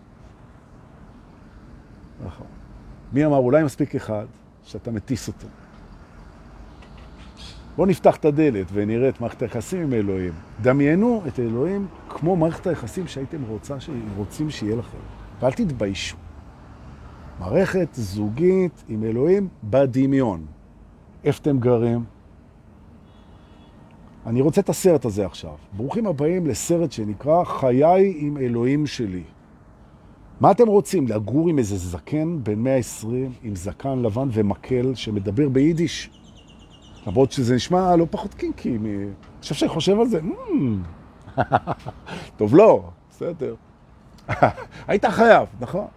[2.25, 2.47] נכון.
[3.13, 4.25] מי אמר, אולי מספיק אחד
[4.63, 5.47] שאתה מטיס אותו.
[7.75, 10.33] בואו נפתח את הדלת ונראה את מערכת היחסים עם אלוהים.
[10.61, 13.75] דמיינו את אלוהים כמו מערכת היחסים שהייתם רוצה,
[14.17, 14.97] רוצים שיהיה לכם.
[15.39, 16.17] ואל תתביישו.
[17.39, 20.45] מערכת זוגית עם אלוהים בדמיון.
[21.23, 22.03] איפה אתם גרים?
[24.25, 25.55] אני רוצה את הסרט הזה עכשיו.
[25.73, 29.23] ברוכים הבאים לסרט שנקרא חיי עם אלוהים שלי.
[30.39, 31.07] מה אתם רוצים?
[31.07, 36.09] לגור עם איזה זקן בן 120 עם זקן לבן ומקל שמדבר ביידיש?
[37.07, 38.77] למרות שזה נשמע לא פחות קינקי.
[38.77, 39.05] אני
[39.41, 40.19] חושב שאני חושב על זה.
[40.19, 41.39] Mm.
[42.37, 43.55] טוב, לא, בסדר.
[44.87, 45.87] היית חייב, נכון?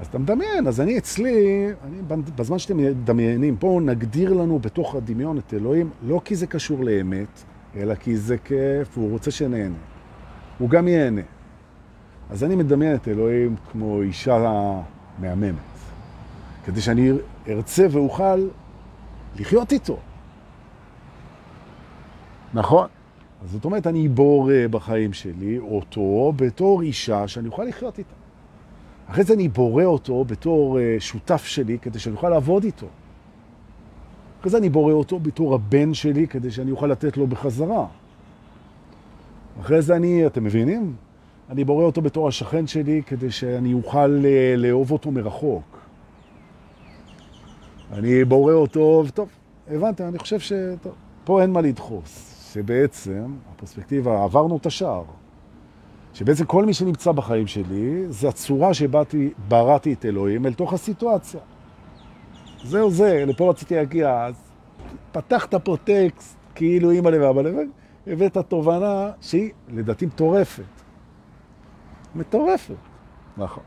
[0.00, 5.38] אז אתה מדמיין, אז אני אצלי, אני, בזמן שאתם מדמיינים, פה נגדיר לנו בתוך הדמיון
[5.38, 7.42] את אלוהים, לא כי זה קשור לאמת,
[7.76, 9.76] אלא כי זה כיף, הוא רוצה שנהנה.
[10.58, 11.20] הוא גם ייהנה.
[12.30, 14.80] אז אני מדמיין את אלוהים כמו אישה
[15.18, 15.56] מהממת,
[16.64, 17.12] כדי שאני
[17.48, 18.48] ארצה ואוכל
[19.36, 19.98] לחיות איתו.
[22.54, 22.88] נכון?
[23.42, 28.25] אז זאת אומרת, אני בורא בחיים שלי אותו בתור אישה שאני אוכל לחיות איתה.
[29.10, 32.86] אחרי זה אני בורא אותו בתור אה, שותף שלי כדי שאני אוכל לעבוד איתו.
[34.40, 37.86] אחרי זה אני בורא אותו בתור הבן שלי כדי שאני אוכל לתת לו בחזרה.
[39.60, 40.96] אחרי זה אני, אתם מבינים?
[41.50, 45.78] אני בורא אותו בתור השכן שלי כדי שאני אוכל אה, לאהוב אותו מרחוק.
[47.92, 49.28] אני בורא אותו, וטוב,
[49.68, 55.04] הבנתם, אני חושב שפה אין מה לדחוס, שבעצם הפרספקטיבה, עברנו את השער.
[56.16, 61.40] שבעצם כל מי שנמצא בחיים שלי, זה הצורה שבאתי, בראתי את אלוהים אל תוך הסיטואציה.
[62.64, 64.34] זהו זה, לפה רציתי להגיע, אז
[65.12, 67.54] פתחת פה טקסט, כאילו אימא ואבא לב,
[68.06, 70.62] הבאת תובנה שהיא לדעתי מטורפת.
[72.14, 72.74] מטורפת.
[73.36, 73.62] נכון.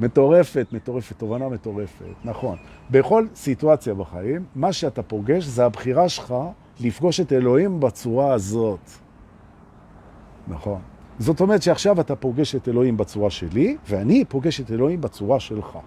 [0.00, 2.58] מטורפת, מטורפת, תובנה מטורפת, נכון.
[2.90, 6.34] בכל סיטואציה בחיים, מה שאתה פוגש זה הבחירה שלך
[6.80, 8.90] לפגוש את אלוהים בצורה הזאת.
[10.48, 10.80] נכון.
[11.20, 15.78] זאת אומרת שעכשיו אתה פוגש את אלוהים בצורה שלי, ואני פוגש את אלוהים בצורה שלך.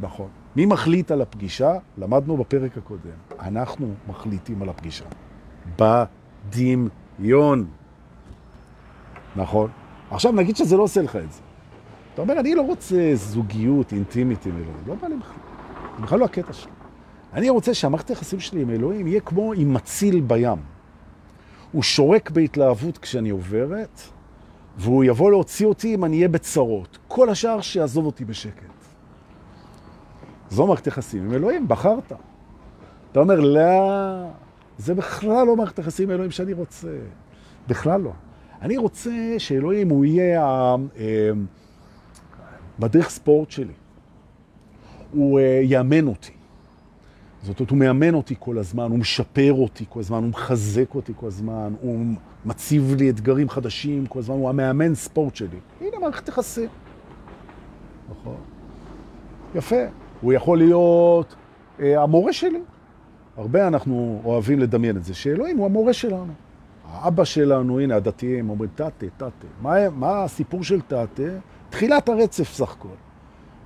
[0.00, 0.28] נכון.
[0.56, 1.72] מי מחליט על הפגישה?
[1.98, 3.10] למדנו בפרק הקודם.
[3.40, 5.04] אנחנו מחליטים על הפגישה.
[6.50, 7.66] בדמיון.
[9.36, 9.70] נכון.
[10.10, 11.40] עכשיו נגיד שזה לא עושה לך את זה.
[12.14, 14.82] אתה אומר, אני לא רוצה זוגיות אינטימית עם אלוהים.
[14.86, 15.36] לא בא לי בכלל.
[16.00, 16.72] בכלל לא הקטע שלי.
[17.32, 20.58] אני רוצה שהמערכת היחסים שלי עם אלוהים יהיה כמו עם מציל בים.
[21.72, 24.00] הוא שורק בהתלהבות כשאני עוברת,
[24.78, 26.98] והוא יבוא להוציא אותי אם אני אהיה בצרות.
[27.08, 28.74] כל השאר שיעזוב אותי בשקט.
[30.50, 32.12] זו מערכת יחסים עם אלוהים, בחרת.
[33.12, 34.30] אתה אומר, לא,
[34.78, 36.98] זה בכלל לא מערכת יחסים עם אלוהים שאני רוצה.
[37.68, 38.12] בכלל לא.
[38.62, 40.42] אני רוצה שאלוהים הוא יהיה
[42.78, 43.72] המדריך אה, ספורט שלי.
[45.12, 46.32] הוא אה, יאמן אותי.
[47.44, 51.12] זאת אומרת, הוא מאמן אותי כל הזמן, הוא משפר אותי כל הזמן, הוא מחזק אותי
[51.16, 52.04] כל הזמן, הוא
[52.44, 55.58] מציב לי אתגרים חדשים כל הזמן, הוא המאמן ספורט שלי.
[55.80, 56.68] הנה מערכת יחסים.
[58.10, 58.36] נכון.
[59.54, 59.76] יפה.
[60.20, 61.34] הוא יכול להיות
[61.80, 62.60] אה, המורה שלי.
[63.36, 66.32] הרבה אנחנו אוהבים לדמיין את זה, שאלוהים הוא המורה שלנו.
[66.90, 69.26] האבא שלנו, הנה, הדתיים אומרים, תתה, תתה.
[69.62, 71.04] מה, מה הסיפור של תתה?
[71.70, 72.88] תחילת הרצף סך הכל.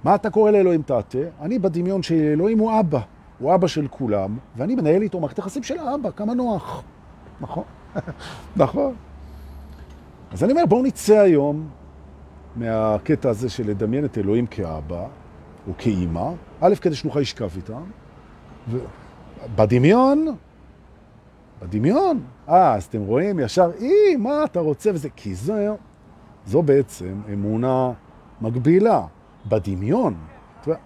[0.04, 1.18] מה אתה קורא לאלוהים תתה?
[1.40, 3.00] אני בדמיון שאלוהים הוא אבא.
[3.38, 6.82] הוא אבא של כולם, ואני מנהל איתו מערכת יחסים של האבא, כמה נוח.
[7.40, 7.64] נכון?
[8.56, 8.94] נכון.
[10.32, 11.68] אז אני אומר, בואו נצא היום
[12.56, 15.06] מהקטע הזה של לדמיין את אלוהים כאבא,
[15.68, 17.82] או כאימא, א', כדי שנוכל לשכב איתם,
[18.68, 20.26] ובדמיון,
[21.62, 25.54] בדמיון, אה, אז אתם רואים ישר, אי, מה אתה רוצה וזה, כי זו,
[26.46, 27.92] זו בעצם אמונה
[28.40, 29.06] מגבילה.
[29.48, 30.14] בדמיון,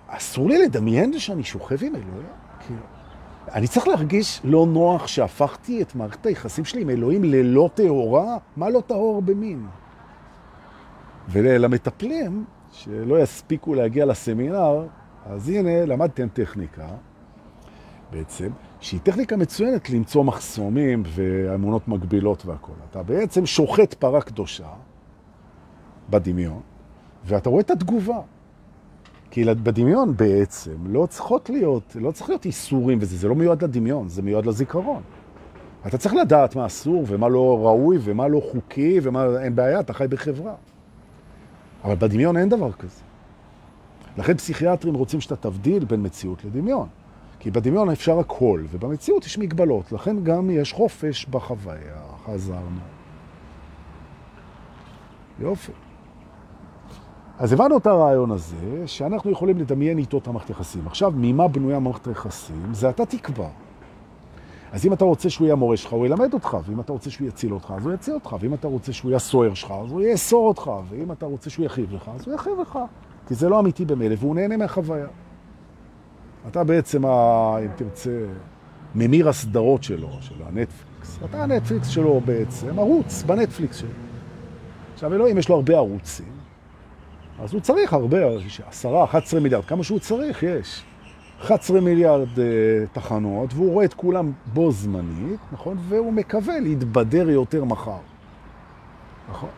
[0.06, 2.41] אסור לי לדמיין שאני שוכב עם אלוהים.
[2.66, 2.80] כאילו,
[3.52, 8.36] אני צריך להרגיש לא נוח שהפכתי את מערכת היחסים שלי עם אלוהים ללא טהורה?
[8.56, 9.66] מה לא טהור במין?
[11.28, 14.86] ולמטפלים, שלא יספיקו להגיע לסמינר,
[15.26, 16.88] אז הנה, למדתם טכניקה,
[18.10, 18.48] בעצם,
[18.80, 22.72] שהיא טכניקה מצוינת למצוא מחסומים ואמונות מגבילות והכל.
[22.90, 24.68] אתה בעצם שוחט פרה קדושה
[26.10, 26.60] בדמיון,
[27.24, 28.20] ואתה רואה את התגובה.
[29.32, 34.08] כי בדמיון בעצם לא צריכות להיות, לא צריך להיות איסורים וזה, זה לא מיועד לדמיון,
[34.08, 35.02] זה מיועד לזיכרון.
[35.86, 39.92] אתה צריך לדעת מה אסור ומה לא ראוי ומה לא חוקי ומה אין בעיה, אתה
[39.92, 40.54] חי בחברה.
[41.84, 43.00] אבל בדמיון אין דבר כזה.
[44.18, 46.88] לכן פסיכיאטרים רוצים שאתה תבדיל בין מציאות לדמיון.
[47.38, 52.80] כי בדמיון אפשר הכל, ובמציאות יש מגבלות, לכן גם יש חופש בחוויה, חזרנו.
[55.40, 55.72] יופי.
[57.38, 60.86] אז הבנו את הרעיון הזה, שאנחנו יכולים לדמיין איתו את המערכת יחסים.
[60.86, 62.62] עכשיו, ממה בנויה מערכת היחסים?
[62.72, 63.48] זה אתה תקבע.
[64.72, 67.28] אז אם אתה רוצה שהוא יהיה המורה שלך, הוא ילמד אותך, ואם אתה רוצה שהוא
[67.28, 70.02] יציל אותך, אז הוא יציל אותך, ואם אתה רוצה שהוא יהיה סוער שלך, אז הוא
[70.02, 72.78] יאסור אותך, ואם אתה רוצה שהוא יחיב לך, אז הוא יחיב לך.
[73.28, 75.06] כי זה לא אמיתי במילא, והוא נהנה מהחוויה.
[76.48, 78.26] אתה בעצם, ה, אם תרצה,
[78.94, 81.18] ממיר הסדרות שלו, של הנטפליקס.
[81.24, 83.88] אתה הנטפליקס שלו בעצם, ערוץ בנטפליקס שלו.
[84.94, 86.41] עכשיו, אלוהים יש לו הרבה ערוצים.
[87.42, 88.18] אז הוא צריך הרבה,
[88.68, 90.82] 10, 11 מיליארד, כמה שהוא צריך, יש.
[91.40, 92.40] 11 מיליארד uh,
[92.92, 95.76] תחנות, והוא רואה את כולם בו זמנית, נכון?
[95.88, 97.98] והוא מקווה להתבדר יותר מחר.
[99.30, 99.48] נכון?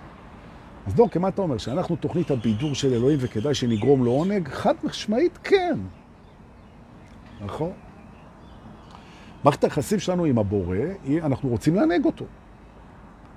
[0.87, 1.59] אז דוקא, מה אתה אומר?
[1.59, 4.49] שאנחנו תוכנית הבידור של אלוהים וכדאי שנגרום לו עונג?
[4.49, 5.79] חד משמעית כן.
[7.45, 7.73] נכון?
[9.45, 10.77] מערכת היחסים שלנו עם הבורא,
[11.23, 12.25] אנחנו רוצים להנהג אותו.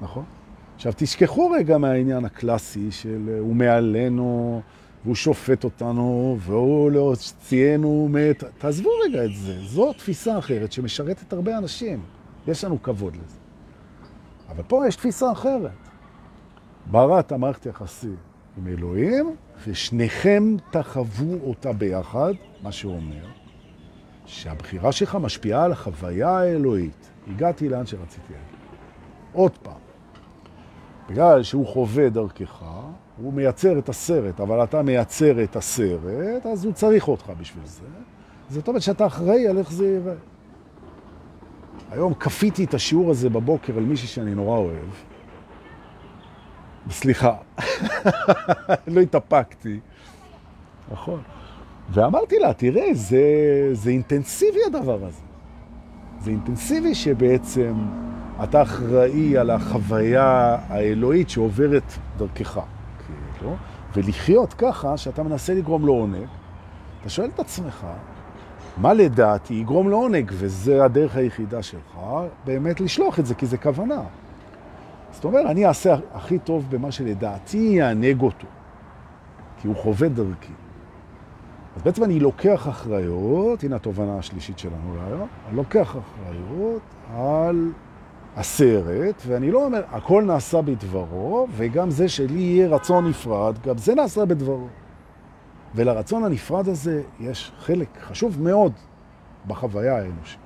[0.01, 0.23] נכון?
[0.77, 4.61] עכשיו, תשכחו רגע מהעניין הקלאסי של אה, הוא מעלינו,
[5.03, 8.43] והוא שופט אותנו, והוא לא ציינו מת.
[8.57, 9.57] תעזבו רגע את זה.
[9.65, 11.99] זו תפיסה אחרת שמשרתת הרבה אנשים.
[12.47, 13.37] יש לנו כבוד לזה.
[14.49, 15.71] אבל פה יש תפיסה אחרת.
[16.91, 18.13] בראת המערכת יחסי
[18.57, 19.35] עם אלוהים,
[19.67, 23.25] ושניכם תחוו אותה ביחד, מה שאומר
[24.25, 27.09] שהבחירה שלך משפיעה על החוויה האלוהית.
[27.27, 28.59] הגעתי לאן שרציתי להגיד.
[29.33, 29.86] עוד פעם.
[31.09, 32.63] בגלל שהוא חווה דרכך,
[33.17, 37.85] הוא מייצר את הסרט, אבל אתה מייצר את הסרט, אז הוא צריך אותך בשביל זה.
[38.49, 40.13] זאת אומרת שאתה אחראי על איך זה יראה.
[41.91, 44.89] היום כפיתי את השיעור הזה בבוקר על מישהי שאני נורא אוהב.
[46.89, 47.35] סליחה,
[48.93, 49.79] לא התאפקתי.
[50.91, 51.21] נכון.
[51.89, 53.21] ואמרתי לה, תראה, זה,
[53.71, 55.21] זה אינטנסיבי הדבר הזה.
[56.19, 57.73] זה אינטנסיבי שבעצם
[58.43, 62.59] אתה אחראי על החוויה האלוהית שעוברת דרכך.
[63.07, 63.55] כי לו,
[63.95, 66.27] ולחיות ככה שאתה מנסה לגרום לו עונג,
[67.01, 67.85] אתה שואל את עצמך,
[68.77, 71.99] מה לדעתי יגרום לו עונג, וזה הדרך היחידה שלך,
[72.45, 74.01] באמת לשלוח את זה, כי זה כוונה.
[75.11, 78.47] זאת אומרת, אני אעשה הכי טוב במה שלדעתי יענג אותו,
[79.61, 80.53] כי הוא חווה דרכי.
[81.77, 86.81] אז בעצם אני לוקח אחריות, הנה התובנה השלישית שלנו להיום, אני לוקח אחריות
[87.15, 87.71] על
[88.35, 93.95] הסרט, ואני לא אומר, הכל נעשה בדברו, וגם זה שלי יהיה רצון נפרד, גם זה
[93.95, 94.67] נעשה בדברו.
[95.75, 98.71] ולרצון הנפרד הזה יש חלק חשוב מאוד
[99.47, 100.39] בחוויה האנושית.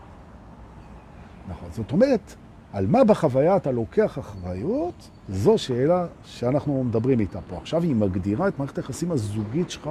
[1.50, 2.36] נכון, זאת אומרת,
[2.74, 7.58] על מה בחוויה אתה לוקח אחריות, זו שאלה שאנחנו מדברים איתה פה.
[7.58, 9.90] עכשיו היא מגדירה את מערכת היחסים הזוגית שלך,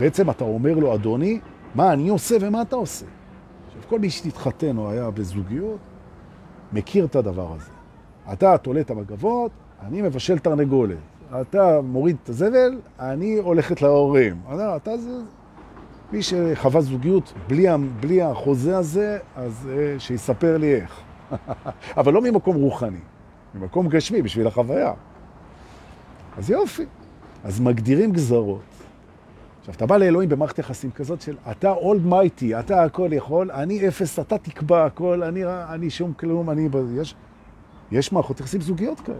[0.00, 1.40] בעצם אתה אומר לו, אדוני,
[1.74, 3.06] מה אני עושה ומה אתה עושה.
[3.66, 5.78] עכשיו, כל מי שתתחתן או היה בזוגיות,
[6.72, 7.70] מכיר את הדבר הזה.
[8.32, 9.50] אתה תולה את המגבות,
[9.82, 10.96] אני מבשל תרנגולת.
[11.40, 14.40] אתה מוריד את הזבל, אני הולכת להורים.
[14.54, 15.18] אתה, אתה זה...
[16.12, 17.66] מי שחווה זוגיות בלי,
[18.00, 21.00] בלי החוזה הזה, אז אה, שיספר לי איך.
[22.00, 22.98] אבל לא ממקום רוחני,
[23.54, 24.92] ממקום גשמי, בשביל החוויה.
[26.38, 26.84] אז יופי.
[27.44, 28.79] אז מגדירים גזרות.
[29.70, 33.88] עכשיו, אתה בא לאלוהים במערכת יחסים כזאת של אתה אולד מייטי, אתה הכל יכול, אני
[33.88, 36.68] אפס, אתה תקבע הכל, אני, אני שום כלום, אני...
[36.96, 37.14] יש,
[37.90, 39.16] יש מערכות יחסים זוגיות כאלה.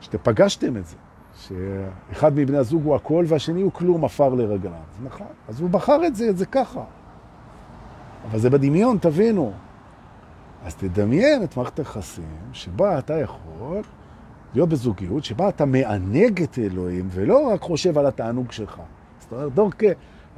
[0.00, 0.96] שאתם פגשתם את זה,
[1.36, 4.80] שאחד מבני הזוג הוא הכל והשני הוא כלום עפר לרגליו.
[5.02, 6.84] נכון, אז הוא בחר את זה, זה ככה.
[8.30, 9.52] אבל זה בדמיון, תבינו.
[10.64, 13.82] אז תדמיין את מערכת היחסים שבה אתה יכול
[14.54, 18.82] להיות בזוגיות, שבה אתה מענג את אלוהים, ולא רק חושב על התענוג שלך.
[19.32, 19.86] זאת אומרת, דורקה,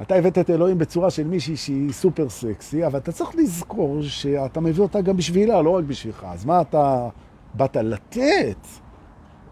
[0.02, 4.60] אתה הבאת את אלוהים בצורה של מישהי שהיא סופר סקסי, אבל אתה צריך לזכור שאתה
[4.60, 6.26] מביא אותה גם בשבילה, לא רק בשבילך.
[6.28, 7.08] אז מה אתה
[7.54, 8.66] באת לתת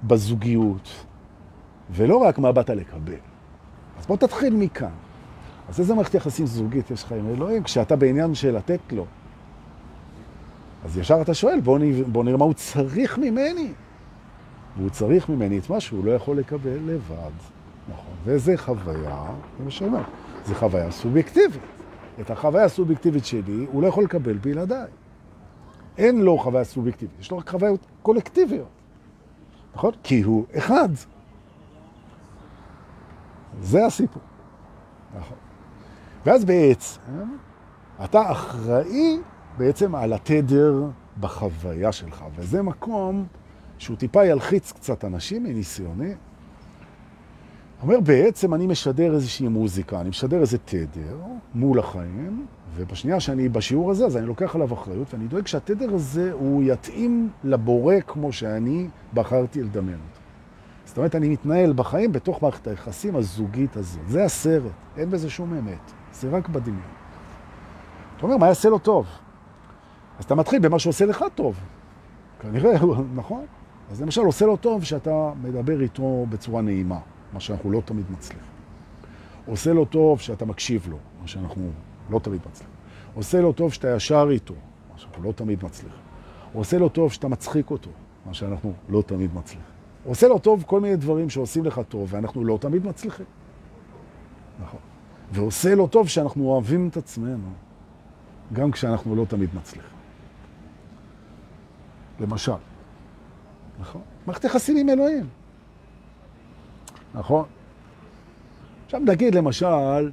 [0.03, 0.89] בזוגיות,
[1.91, 3.13] ולא רק מה באת לקבל.
[3.99, 4.91] אז בוא תתחיל מכאן.
[5.69, 9.07] אז איזה מערכת יחסים זוגית יש לך עם אלוהים כשאתה בעניין של לתת לו?
[10.85, 12.13] אז ישר אתה שואל, בוא, נ...
[12.13, 13.73] בוא נראה מה הוא צריך ממני.
[14.77, 17.62] והוא צריך ממני את מה שהוא לא יכול לקבל לבד.
[18.25, 19.25] וזה חוויה,
[19.59, 20.03] זה מה שאומר,
[20.45, 21.63] זה חוויה סובייקטיבית.
[22.21, 24.91] את החוויה הסובייקטיבית שלי הוא לא יכול לקבל בלעדיי.
[25.99, 28.69] אין לו חוויה סובייקטיבית, יש לו רק חוויות קולקטיביות.
[29.75, 29.93] נכון?
[30.03, 30.89] כי הוא אחד.
[33.61, 34.23] זה הסיפור.
[35.19, 35.37] נכון.
[36.27, 37.01] ואז בעצם
[38.05, 39.19] אתה אחראי
[39.57, 40.85] בעצם על התדר
[41.21, 43.27] בחוויה שלך, וזה מקום
[43.79, 46.15] שהוא טיפה ילחיץ קצת אנשים מניסיוני.
[47.83, 51.17] אומר, בעצם אני משדר איזושהי מוזיקה, אני משדר איזה תדר
[51.55, 56.33] מול החיים, ובשנייה שאני בשיעור הזה, אז אני לוקח עליו אחריות, ואני דואג שהתדר הזה
[56.33, 60.21] הוא יתאים לבורא כמו שאני בחרתי לדמיין אותו.
[60.85, 64.09] זאת אומרת, אני מתנהל בחיים בתוך מערכת היחסים הזוגית הזאת.
[64.09, 66.83] זה הסרט, אין בזה שום אמת, זה רק בדמיון.
[68.17, 69.07] אתה אומר, מה יעשה לו טוב?
[70.19, 71.57] אז אתה מתחיל במה שעושה לך טוב.
[72.41, 72.73] כנראה,
[73.15, 73.45] נכון?
[73.91, 76.99] אז למשל, עושה לו טוב שאתה מדבר איתו בצורה נעימה,
[77.33, 78.53] מה שאנחנו לא תמיד מצליחים.
[79.47, 81.71] עושה לו טוב שאתה מקשיב לו, מה שאנחנו
[82.11, 82.75] לא תמיד מצליחים.
[83.15, 84.55] עושה לו טוב שאתה ישר איתו,
[84.93, 86.01] מה שאנחנו לא תמיד מצליחים.
[86.53, 87.91] עושה לו טוב שאתה מצחיק אותו,
[88.27, 89.73] מה שאנחנו לא תמיד מצליחים.
[90.05, 93.27] עושה לו טוב כל מיני דברים שעושים לך טוב, ואנחנו לא תמיד מצליחים.
[94.63, 94.81] נכון.
[95.33, 97.49] ועושה לו טוב שאנחנו אוהבים את עצמנו,
[98.53, 99.91] גם כשאנחנו לא תמיד מצליחים.
[102.21, 102.53] למשל.
[103.81, 104.03] נכון?
[104.27, 105.27] מערכת יחסים עם אלוהים.
[107.15, 107.45] נכון?
[108.85, 110.11] עכשיו נגיד למשל,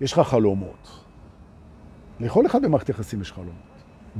[0.00, 1.04] יש לך חלומות.
[2.20, 3.54] לכל אחד במערכת יחסים יש חלומות.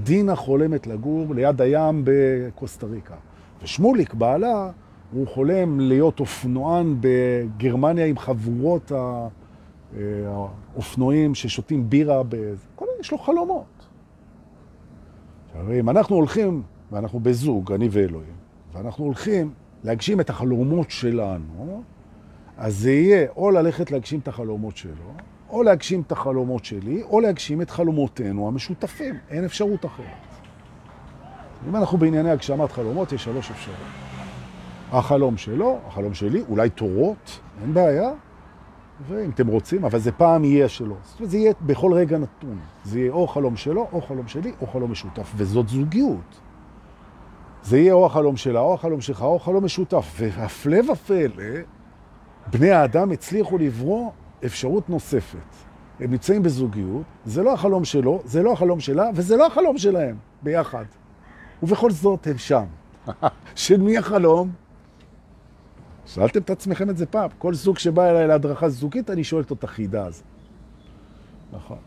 [0.03, 3.15] דינה חולמת לגור ליד הים בקוסטה ריקה,
[3.63, 4.71] ושמוליק, בעלה,
[5.13, 8.93] הוא חולם להיות אופנוען בגרמניה עם חבורות
[10.27, 12.23] האופנועים ששותים בירה,
[12.87, 13.87] מיני, יש לו חלומות.
[15.81, 18.35] אם אנחנו הולכים, ואנחנו בזוג, אני ואלוהים,
[18.73, 19.53] ואנחנו הולכים
[19.85, 21.83] להגשים את החלומות שלנו,
[22.61, 25.13] אז זה יהיה או ללכת להגשים את החלומות שלו,
[25.51, 29.15] או להגשים את החלומות שלי, או להגשים את חלומותינו המשותפים.
[29.31, 30.07] אין אפשרות אחרת.
[31.69, 33.83] אם אנחנו בענייני הגשמת חלומות, יש שלוש אפשרויות.
[34.93, 38.11] החלום שלו, החלום שלי, אולי תורות, אין בעיה,
[39.09, 40.97] ואם אתם רוצים, אבל זה פעם יהיה שלו.
[41.03, 42.59] זאת אומרת, זה יהיה בכל רגע נתון.
[42.85, 46.41] זה יהיה או חלום שלו, או חלום שלי, או חלום משותף, וזאת זוגיות.
[47.63, 50.15] זה יהיה או החלום שלה, או החלום שלך, או חלום משותף.
[50.19, 51.45] והפלא ופלא,
[52.51, 54.11] בני האדם הצליחו לברוא
[54.45, 55.39] אפשרות נוספת.
[56.01, 60.17] הם נמצאים בזוגיות, זה לא החלום שלו, זה לא החלום שלה, וזה לא החלום שלהם,
[60.43, 60.85] ביחד.
[61.63, 62.65] ובכל זאת הם שם.
[63.55, 64.51] של מי החלום?
[66.07, 67.31] שאלתם את עצמכם את זה פעם.
[67.39, 70.25] כל זוג שבא אליי להדרכה זוגית, אני שואל אותו את החידה הזאת.
[71.53, 71.79] נכון.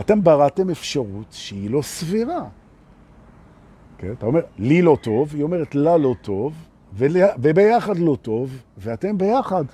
[0.00, 2.44] אתם בראתם אפשרות שהיא לא סבירה.
[3.98, 4.12] כן?
[4.12, 6.52] אתה אומר, לי לא טוב, היא אומרת, לה לא טוב,
[6.94, 9.64] וביחד לא טוב, ואתם ביחד.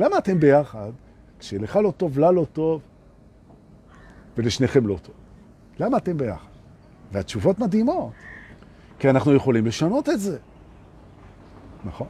[0.00, 0.90] למה אתם ביחד?
[1.38, 2.80] כשלך לא טוב, לה לא טוב,
[4.36, 5.14] ולשניכם לא טוב.
[5.80, 6.48] למה אתם ביחד?
[7.12, 8.12] והתשובות מדהימות,
[8.98, 10.38] כי אנחנו יכולים לשנות את זה.
[11.84, 12.06] נכון.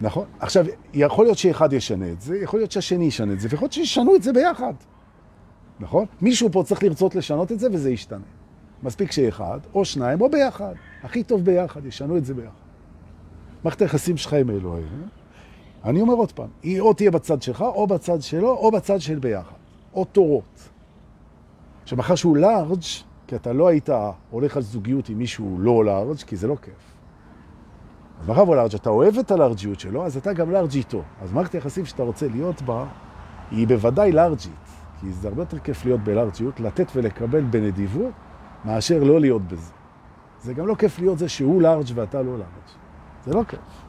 [0.00, 0.26] נכון.
[0.40, 3.72] עכשיו, יכול להיות שאחד ישנה את זה, יכול להיות שהשני ישנה את זה, ויכול להיות
[3.72, 4.74] שישנו את זה ביחד.
[5.80, 6.06] נכון?
[6.20, 8.24] מישהו פה צריך לרצות לשנות את זה וזה ישתנה.
[8.82, 10.74] מספיק שאחד, או שניים, או ביחד.
[11.02, 12.64] הכי טוב ביחד, ישנו את זה ביחד.
[13.64, 15.08] מערכת היחסים שלך עם אלוהים,
[15.84, 19.18] אני אומר עוד פעם, היא או תהיה בצד שלך, או בצד שלו, או בצד של
[19.18, 19.56] ביחד.
[19.94, 20.68] או תורות.
[21.82, 22.82] עכשיו, מאחר שהוא לארג',
[23.26, 23.88] כי אתה לא היית
[24.30, 26.94] הולך על זוגיות עם מישהו לא לארג', כי זה לא כיף.
[28.20, 31.02] אז מאחר הוא לארג', אתה אוהב את הלארג'יות שלו, אז אתה גם לארג' איתו.
[31.22, 32.86] אז מערכת היחסים שאתה רוצה להיות בה,
[33.50, 34.52] היא בוודאי לארג'ית.
[35.00, 38.12] כי זה הרבה יותר כיף להיות בלארג'יות, לתת ולקבל בנדיבות,
[38.64, 39.72] מאשר לא להיות בזה.
[40.40, 42.68] זה גם לא כיף להיות זה שהוא לארג' ואתה לא לארג'.
[43.24, 43.84] זה לא כיף.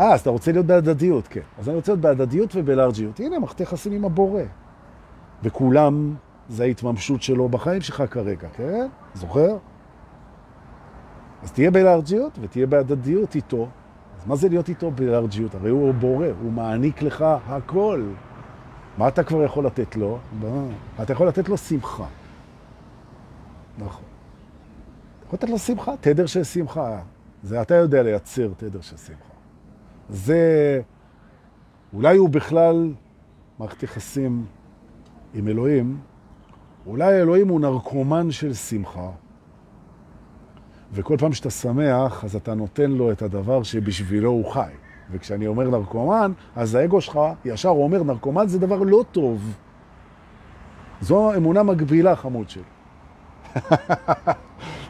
[0.00, 1.40] אה, אז אתה רוצה להיות בהדדיות, כן.
[1.58, 3.20] אז אני רוצה להיות בהדדיות ובלארג'יות.
[3.20, 4.42] הנה, מערכת יחסים עם הבורא.
[5.42, 6.14] וכולם,
[6.48, 8.88] זה ההתממשות שלו בחיים שלך כרגע, כן?
[9.14, 9.56] זוכר?
[11.42, 13.68] אז תהיה בלארג'יות ותהיה בהדדיות איתו.
[14.20, 15.54] אז מה זה להיות איתו בלארג'יות?
[15.54, 18.04] הרי הוא בורא, הוא מעניק לך הכל.
[18.98, 20.18] מה אתה כבר יכול לתת לו?
[21.02, 22.06] אתה יכול לתת לו שמחה.
[23.78, 24.04] נכון.
[25.18, 27.00] אתה יכול לתת לו שמחה, תדר של שמחה.
[27.42, 29.29] זה אתה יודע לייצר תדר של שמחה.
[30.10, 30.80] זה,
[31.94, 32.92] אולי הוא בכלל
[33.58, 34.44] מערכת יחסים
[35.34, 35.98] עם אלוהים,
[36.86, 39.10] אולי אלוהים הוא נרקומן של שמחה,
[40.92, 44.72] וכל פעם שאתה שמח, אז אתה נותן לו את הדבר שבשבילו הוא חי.
[45.10, 49.56] וכשאני אומר נרקומן, אז האגו שלך ישר אומר, נרקומן זה דבר לא טוב.
[51.00, 52.62] זו אמונה מגבילה, חמוד שלי.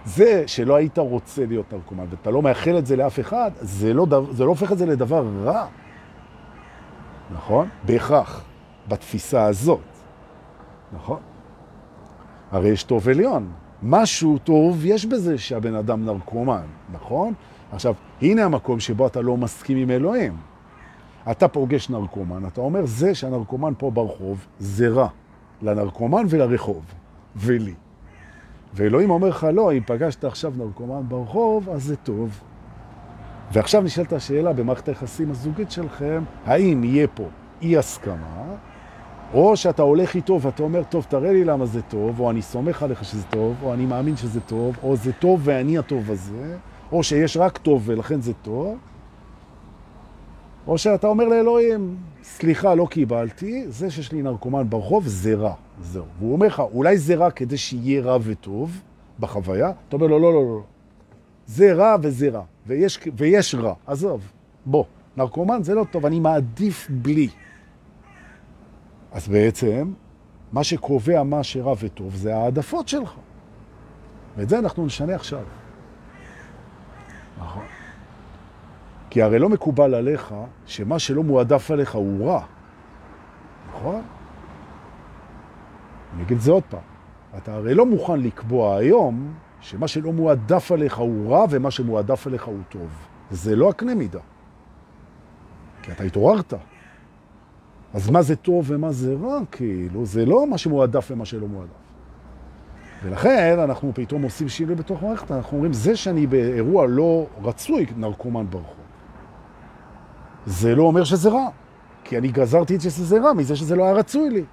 [0.04, 4.06] זה שלא היית רוצה להיות נרקומן, ואתה לא מאחל את זה לאף אחד, זה לא,
[4.30, 5.66] זה לא הופך את זה לדבר רע.
[7.32, 7.68] נכון?
[7.86, 8.44] בהכרח,
[8.88, 9.80] בתפיסה הזאת.
[10.92, 11.20] נכון?
[12.50, 13.52] הרי יש טוב עליון.
[13.82, 17.34] משהו טוב יש בזה שהבן אדם נרקומן, נכון?
[17.72, 20.36] עכשיו, הנה המקום שבו אתה לא מסכים עם אלוהים.
[21.30, 25.08] אתה פוגש נרקומן, אתה אומר, זה שהנרקומן פה ברחוב, זה רע.
[25.62, 26.84] לנרקומן ולרחוב,
[27.36, 27.74] ולי.
[28.74, 32.40] ואלוהים אומר לך, לא, אם פגשת עכשיו נרקומן ברחוב, אז זה טוב.
[33.52, 37.24] ועכשיו נשאלת השאלה במערכת היחסים הזוגית שלכם, האם יהיה פה
[37.62, 38.56] אי הסכמה,
[39.34, 42.82] או שאתה הולך איתו ואתה אומר, טוב, תראה לי למה זה טוב, או אני סומך
[42.82, 46.56] עליך שזה טוב, או אני מאמין שזה טוב, או זה טוב ואני הטוב הזה,
[46.92, 48.78] או שיש רק טוב ולכן זה טוב,
[50.66, 55.54] או שאתה אומר לאלוהים, סליחה, לא קיבלתי, זה שיש לי נרקומן ברחוב זה רע.
[55.80, 56.04] זהו.
[56.18, 58.80] והוא אומר לך, אולי זה רע כדי שיהיה רע וטוב
[59.20, 59.72] בחוויה?
[59.88, 60.62] אתה אומר לו, לא, לא, לא.
[61.46, 63.74] זה רע וזה רע, ויש, ויש רע.
[63.86, 64.32] עזוב,
[64.66, 64.84] בוא,
[65.16, 67.28] נרקומן זה לא טוב, אני מעדיף בלי.
[69.12, 69.92] אז בעצם,
[70.52, 73.14] מה שקובע מה שרע וטוב זה העדפות שלך.
[74.36, 75.44] ואת זה אנחנו נשנה עכשיו.
[77.38, 77.64] נכון.
[79.10, 80.34] כי הרי לא מקובל עליך
[80.66, 82.44] שמה שלא מועדף עליך הוא רע.
[83.68, 84.02] נכון?
[86.14, 86.80] אני אגיד זה עוד פעם.
[87.36, 92.44] אתה הרי לא מוכן לקבוע היום שמה שלא מועדף עליך הוא רע ומה שמועדף עליך
[92.44, 92.88] הוא טוב.
[93.30, 94.20] זה לא הקנה מידה.
[95.82, 96.54] כי אתה התעוררת.
[97.94, 99.38] אז מה זה טוב ומה זה רע?
[99.50, 101.80] כאילו, זה לא מה שמועדף ומה שלא מועדף.
[103.04, 108.46] ולכן אנחנו פתאום עושים שינוי בתוך מערכת, אנחנו אומרים, זה שאני באירוע לא רצוי נרקומן
[108.50, 108.84] ברחוב,
[110.46, 111.48] זה לא אומר שזה רע,
[112.04, 114.44] כי אני גזרתי את שזה רע מזה שזה לא היה רצוי לי.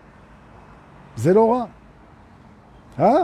[1.17, 1.65] זה לא רע.
[2.99, 3.23] אה?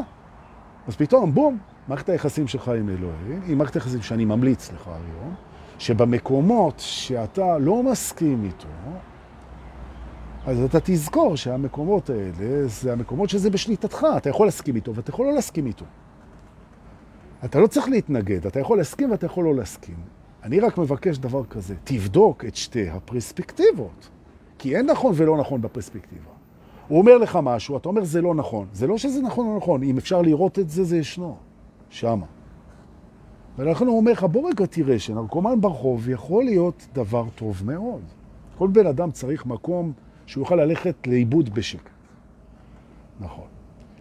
[0.88, 5.36] אז פתאום, בום, מערכת היחסים שלך עם אלוהים, היא מערכת היחסים שאני ממליץ לך היום,
[5.80, 8.68] שבמקומות שאתה לא מסכים איתו,
[10.46, 14.06] אז אתה תזכור שהמקומות האלה, זה המקומות שזה בשליטתך.
[14.18, 15.86] אתה יכול להסכים איתו ואתה יכול לא להסכים איתו.
[17.46, 19.96] אתה לא צריך להתנגד, אתה יכול להסכים ואתה יכול לא להסכים.
[20.44, 24.10] אני רק מבקש דבר כזה, תבדוק את שתי הפרספקטיבות.
[24.58, 26.30] כי אין נכון ולא נכון בפרספקטיבה.
[26.88, 28.68] הוא אומר לך משהו, אתה אומר זה לא נכון.
[28.74, 31.36] זה לא שזה נכון או נכון, אם אפשר לראות את זה, זה ישנו.
[31.90, 32.26] שמה.
[33.58, 38.02] ולכן הוא אומר לך, בוא רגע תראה שנרקומן ברחוב יכול להיות דבר טוב מאוד.
[38.58, 39.92] כל בן אדם צריך מקום
[40.26, 41.90] שהוא יוכל ללכת לאיבוד בשקט.
[43.20, 43.46] נכון.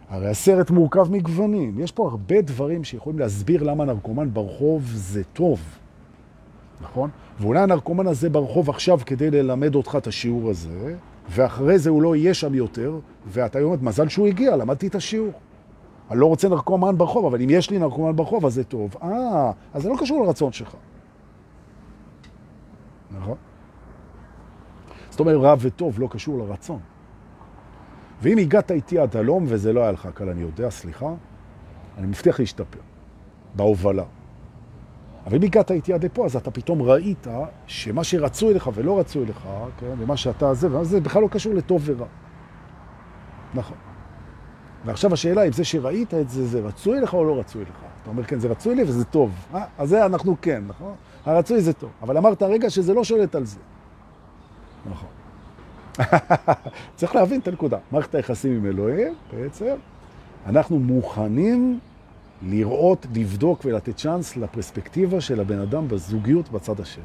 [0.09, 1.81] הרי הסרט מורכב מגוונים.
[1.81, 5.61] יש פה הרבה דברים שיכולים להסביר למה נרקומן ברחוב זה טוב.
[6.83, 7.11] נכון?
[7.43, 10.97] ואולי הנרקומן הזה ברחוב עכשיו כדי ללמד אותך את השיעור הזה,
[11.31, 15.33] ואחרי זה הוא לא יהיה שם יותר, ואתה אומר, מזל שהוא הגיע, למדתי את השיעור.
[16.11, 18.97] אני לא רוצה נרקומן ברחוב, אבל אם יש לי נרקומן ברחוב, אז זה טוב.
[19.03, 20.77] אה, אז זה לא קשור לרצון שלך.
[23.11, 23.37] נכון?
[25.11, 26.79] זאת אומרת, רע וטוב לא קשור לרצון.
[28.23, 31.15] ואם הגעת איתי עד הלום וזה לא היה לך קל, אני יודע, סליחה,
[31.99, 32.81] אני מבטיח להשתפר
[33.55, 34.05] בהובלה.
[35.27, 37.27] אבל אם הגעת איתי עד לפה, אז אתה פתאום ראית
[37.67, 39.49] שמה שרצוי לך ולא רצוי לך,
[39.79, 42.07] כן, ומה שאתה זה, וזה בכלל לא קשור לטוב ורע.
[43.55, 43.77] נכון.
[44.85, 47.77] ועכשיו השאלה, אם זה שראית את זה, זה רצוי לך או לא רצוי לך?
[48.03, 49.31] אתה אומר, כן, זה רצוי לי וזה טוב.
[49.55, 49.65] אה?
[49.79, 50.95] אז זה אנחנו כן, נכון?
[51.27, 51.91] הרצוי זה טוב.
[52.03, 53.59] אבל אמרת רגע שזה לא שולט על זה.
[54.91, 55.09] נכון.
[56.97, 57.79] צריך להבין את הנקודה.
[57.93, 59.75] מערכת היחסים עם אלוהים, בעצם,
[60.47, 61.79] אנחנו מוכנים
[62.43, 67.05] לראות, לבדוק ולתת צ'אנס לפרספקטיבה של הבן אדם בזוגיות בצד השני.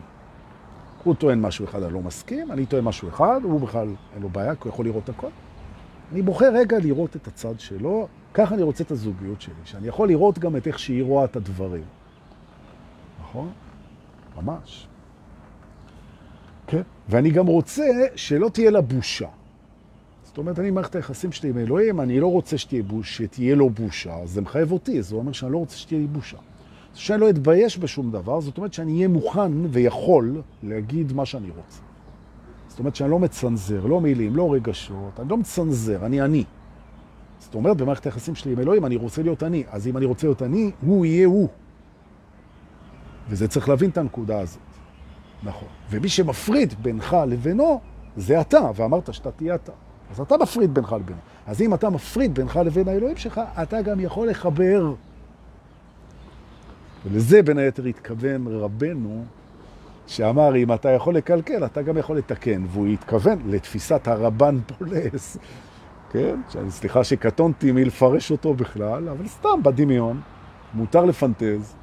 [1.04, 4.30] הוא טוען משהו אחד, אני לא מסכים, אני טוען משהו אחד, הוא בכלל אין לו
[4.30, 5.30] בעיה, הוא יכול לראות הכל.
[6.12, 10.08] אני בוחר רגע לראות את הצד שלו, ככה אני רוצה את הזוגיות שלי, שאני יכול
[10.08, 11.84] לראות גם את איך שהיא רואה את הדברים.
[13.22, 13.50] נכון?
[14.38, 14.88] ממש.
[16.68, 16.82] כן.
[17.10, 17.84] ואני גם רוצה
[18.16, 19.28] שלא תהיה לה בושה.
[20.38, 23.70] זאת אומרת, אני מערכת היחסים שלי עם אלוהים, אני לא רוצה שתהיה, בוש, שתהיה לו
[23.70, 26.38] בושה, אז זה מחייב אותי, זה אומר שאני לא רוצה שתהיה לי בושה.
[26.94, 31.82] שאני לא אתבייש בשום דבר, זאת אומרת שאני אהיה מוכן ויכול להגיד מה שאני רוצה.
[32.68, 36.44] זאת אומרת שאני לא מצנזר, לא מילים, לא רגשות, אני לא מצנזר, אני אני.
[37.40, 39.64] זאת אומרת, במערכת היחסים שלי עם אלוהים, אני רוצה להיות אני.
[39.70, 41.48] אז אם אני רוצה להיות אני, הוא יהיה הוא.
[43.30, 44.62] וזה צריך להבין את הנקודה הזאת.
[45.44, 45.68] נכון.
[45.90, 47.80] ומי שמפריד בינך לבינו,
[48.18, 49.72] זה אתה, ואמרת שאתה תהיה אתה.
[50.12, 51.20] אז אתה מפריד בינך לבינו.
[51.48, 54.94] אז אם אתה מפריד בינך לבין האלוהים שלך, אתה גם יכול לחבר.
[57.06, 59.24] ולזה בין היתר התכוון רבנו,
[60.08, 62.66] שאמר, אם אתה יכול לקלקל, אתה גם יכול לתקן.
[62.70, 65.38] והוא התכוון לתפיסת הרבן פולס,
[66.12, 66.36] כן?
[66.50, 70.22] שאני, סליחה שקטונתי מלפרש אותו בכלל, אבל סתם בדמיון,
[70.74, 71.76] מותר לפנטז.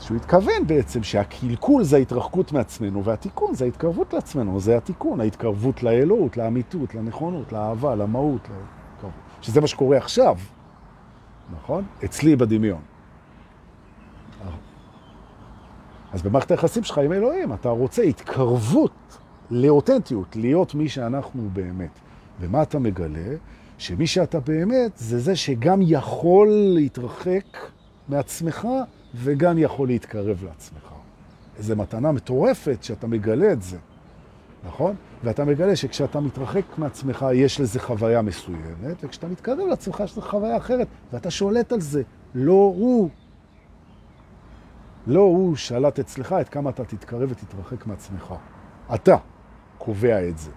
[0.00, 6.36] שהוא התכוון בעצם שהקלקול זה ההתרחקות מעצמנו, והתיקון זה ההתקרבות לעצמנו, זה התיקון, ההתקרבות לאלוהות,
[6.36, 8.48] לאמיתות, לנכונות, לאהבה, למהות.
[9.40, 10.38] שזה מה שקורה עכשיו,
[11.52, 11.84] נכון?
[12.04, 12.80] אצלי בדמיון.
[16.12, 19.18] אז במערכת היחסים שלך עם אלוהים, אתה רוצה התקרבות
[19.50, 21.98] לאותנטיות, להיות מי שאנחנו באמת.
[22.40, 23.36] ומה אתה מגלה?
[23.78, 27.44] שמי שאתה באמת זה זה שגם יכול להתרחק
[28.08, 28.68] מעצמך
[29.14, 30.92] וגם יכול להתקרב לעצמך.
[31.58, 33.78] איזו מתנה מטורפת שאתה מגלה את זה,
[34.64, 34.94] נכון?
[35.24, 40.56] ואתה מגלה שכשאתה מתרחק מעצמך יש לזה חוויה מסוימת, וכשאתה מתקרב לעצמך יש לזה חוויה
[40.56, 42.02] אחרת, ואתה שולט על זה.
[42.34, 43.10] לא הוא.
[45.06, 48.34] לא הוא שלט אצלך את כמה אתה תתקרב ותתרחק מעצמך.
[48.94, 49.16] אתה
[49.78, 50.50] קובע את זה.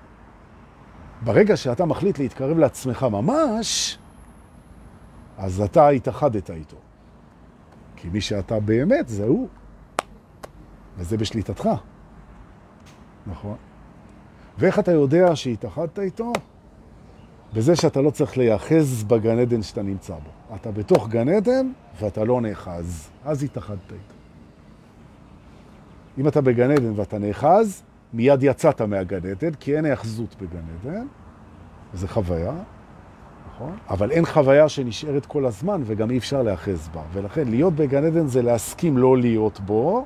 [1.22, 3.97] ברגע שאתה מחליט להתקרב לעצמך ממש,
[5.38, 6.78] אז אתה התאחדת איתו.
[8.04, 9.47] כי מי שאתה באמת זה הוא,
[10.97, 11.70] וזה בשליטתך.
[13.28, 13.56] נכון.
[14.58, 16.34] ואיך אתה יודע שהתאחדת איתו?
[17.54, 20.56] בזה שאתה לא צריך לייחז בגן עדן שאתה נמצא בו.
[20.56, 24.14] אתה בתוך גן עדן ואתה לא נאחז, אז התאחדת איתו.
[26.18, 27.84] אם אתה בגן עדן ואתה נאחז,
[28.14, 31.06] מיד יצאת מהגן עדן, כי אין היאחזות בגן עדן,
[31.93, 32.54] זו חוויה,
[33.64, 33.78] נכון?
[33.89, 37.01] אבל אין חוויה שנשארת כל הזמן וגם אי אפשר להאחז בה.
[37.14, 40.05] ולכן להיות בגן עדן זה להסכים לא להיות בו.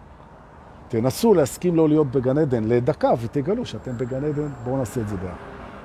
[0.88, 4.50] תנסו להסכים לא להיות בגן עדן לדקה ותגלו שאתם בגן עדן.
[4.64, 5.36] בואו נעשה את זה ביחד.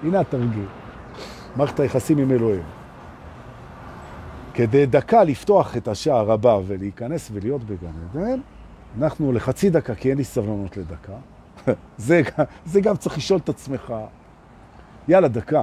[0.02, 0.66] הנה התרגיל.
[1.56, 2.62] מערכת היחסים עם אלוהים.
[4.54, 8.40] כדי דקה לפתוח את השער הבא ולהיכנס ולהיות בגן עדן,
[8.98, 11.12] אנחנו לחצי דקה, כי אין לי סבלנות לדקה.
[11.96, 12.22] זה,
[12.64, 13.94] זה גם צריך לשאול את עצמך.
[15.08, 15.62] יאללה, דקה.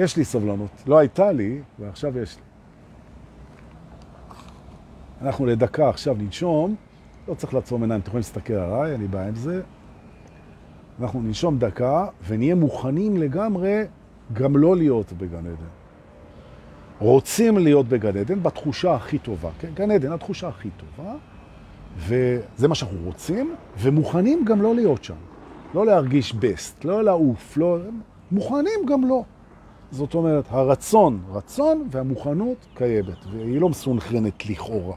[0.00, 0.70] יש לי סבלנות.
[0.86, 2.42] לא הייתה לי, ועכשיו יש לי.
[5.22, 6.74] אנחנו לדקה עכשיו ננשום,
[7.28, 9.62] לא צריך לעצום עיניים, אתם יכולים להסתכל עליי, אין לי בעיה עם זה.
[11.00, 13.82] אנחנו ננשום דקה ונהיה מוכנים לגמרי
[14.32, 15.70] גם לא להיות בגן עדן.
[16.98, 19.68] רוצים להיות בגן עדן בתחושה הכי טובה, כן?
[19.74, 21.14] גן עדן, התחושה הכי טובה,
[21.98, 25.14] וזה מה שאנחנו רוצים, ומוכנים גם לא להיות שם.
[25.74, 27.78] לא להרגיש בסט, לא לעוף, לא...
[28.32, 29.24] מוכנים גם לא.
[29.92, 34.96] זאת אומרת, הרצון, רצון והמוכנות קיימת, והיא לא מסונכרנת לכאורה,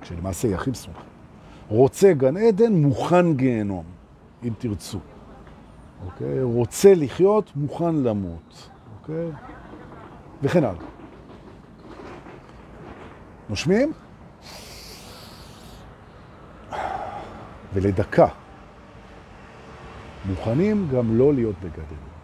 [0.00, 1.06] כשלמעשה היא הכי מסונכרנת.
[1.68, 3.84] רוצה גן עדן, מוכן גיהנום,
[4.44, 4.98] אם תרצו.
[6.06, 6.42] אוקיי?
[6.42, 8.70] רוצה לחיות, מוכן למות.
[9.00, 9.30] אוקיי?
[10.42, 10.80] וכן הלאה.
[13.48, 13.92] נושמים?
[17.74, 18.28] ולדקה.
[20.28, 22.15] מוכנים גם לא להיות בגדר.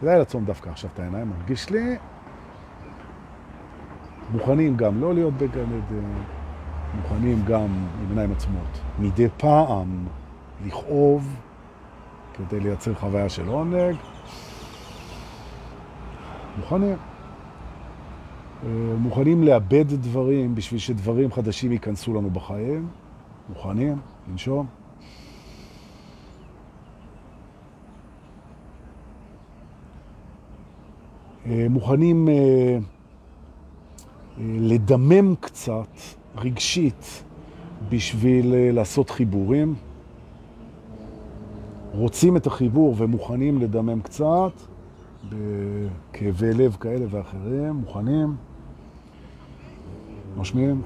[0.00, 1.96] כדאי לעצום דווקא עכשיו את העיניים, מרגיש לי.
[4.32, 5.64] מוכנים גם לא להיות בגדר,
[6.96, 7.60] מוכנים גם
[8.02, 8.80] עם עיניים עצמות.
[8.98, 10.06] מדי פעם
[10.66, 11.36] לכאוב
[12.34, 13.96] כדי לייצר חוויה של עונג.
[16.58, 16.96] מוכנים.
[18.64, 18.68] אה,
[18.98, 22.88] מוכנים לאבד דברים בשביל שדברים חדשים ייכנסו לנו בחיים.
[23.48, 24.66] מוכנים לנשום.
[31.46, 32.78] מוכנים אה,
[34.38, 35.88] לדמם קצת
[36.36, 37.22] רגשית
[37.88, 39.74] בשביל לעשות חיבורים.
[41.92, 44.52] רוצים את החיבור ומוכנים לדמם קצת,
[45.28, 48.36] בכאבי לב כאלה ואחרים, מוכנים.
[50.36, 50.82] נושמים.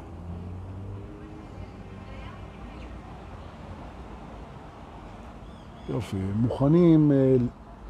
[5.88, 6.16] יופי.
[6.36, 7.36] מוכנים אה,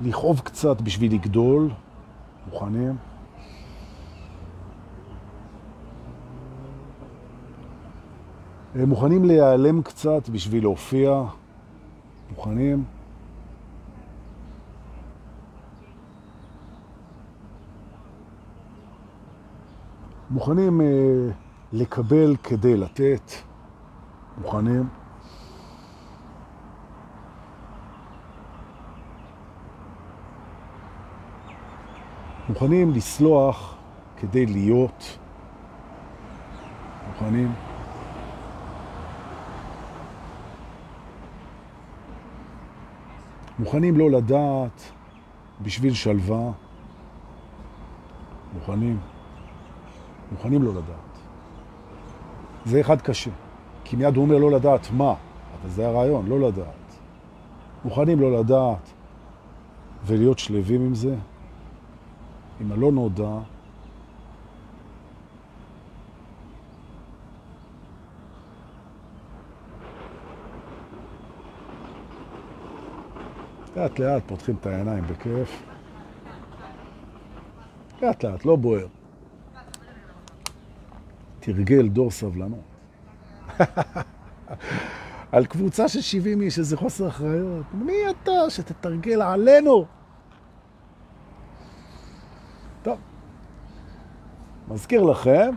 [0.01, 1.71] לכאוב קצת בשביל לגדול.
[2.53, 2.97] מוכנים.
[8.77, 11.23] אה, מוכנים להיעלם קצת בשביל להופיע.
[12.31, 12.85] מוכנים.
[20.31, 20.87] מוכנים אה,
[21.73, 23.33] לקבל כדי לתת.
[24.39, 24.98] מוכנים.
[32.49, 33.77] מוכנים לסלוח
[34.17, 35.19] כדי להיות.
[37.09, 37.53] מוכנים.
[43.59, 44.93] מוכנים לא לדעת
[45.63, 46.51] בשביל שלווה.
[48.55, 48.99] מוכנים.
[50.33, 51.19] מוכנים לא לדעת.
[52.65, 53.31] זה אחד קשה,
[53.85, 55.15] כי מיד הוא אומר לא לדעת מה,
[55.61, 56.99] אבל זה הרעיון, לא לדעת.
[57.85, 58.91] מוכנים לא לדעת
[60.07, 61.17] ולהיות שלווים עם זה,
[62.61, 63.39] עם הלא נודע,
[73.77, 75.63] לאט לאט פותחים את העיניים בכיף.
[78.03, 78.87] לאט לאט, לא בוער.
[81.41, 82.61] תרגל דור סבלנות.
[85.33, 87.67] על קבוצה של 70 איש, איזה חוסר אחריות.
[87.75, 89.98] מי אתה שתתרגל עלינו?
[94.79, 95.51] מזכיר לכם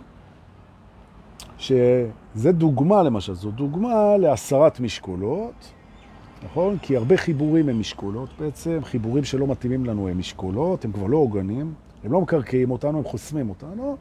[1.58, 5.72] שזה דוגמה למשל, זו דוגמה להסרת משקולות,
[6.44, 6.78] נכון?
[6.82, 11.18] כי הרבה חיבורים הם משקולות בעצם, חיבורים שלא מתאימים לנו הם משקולות, הם כבר לא
[11.18, 13.98] עוגנים, הם לא מקרקעים אותנו, הם חוסמים אותנו.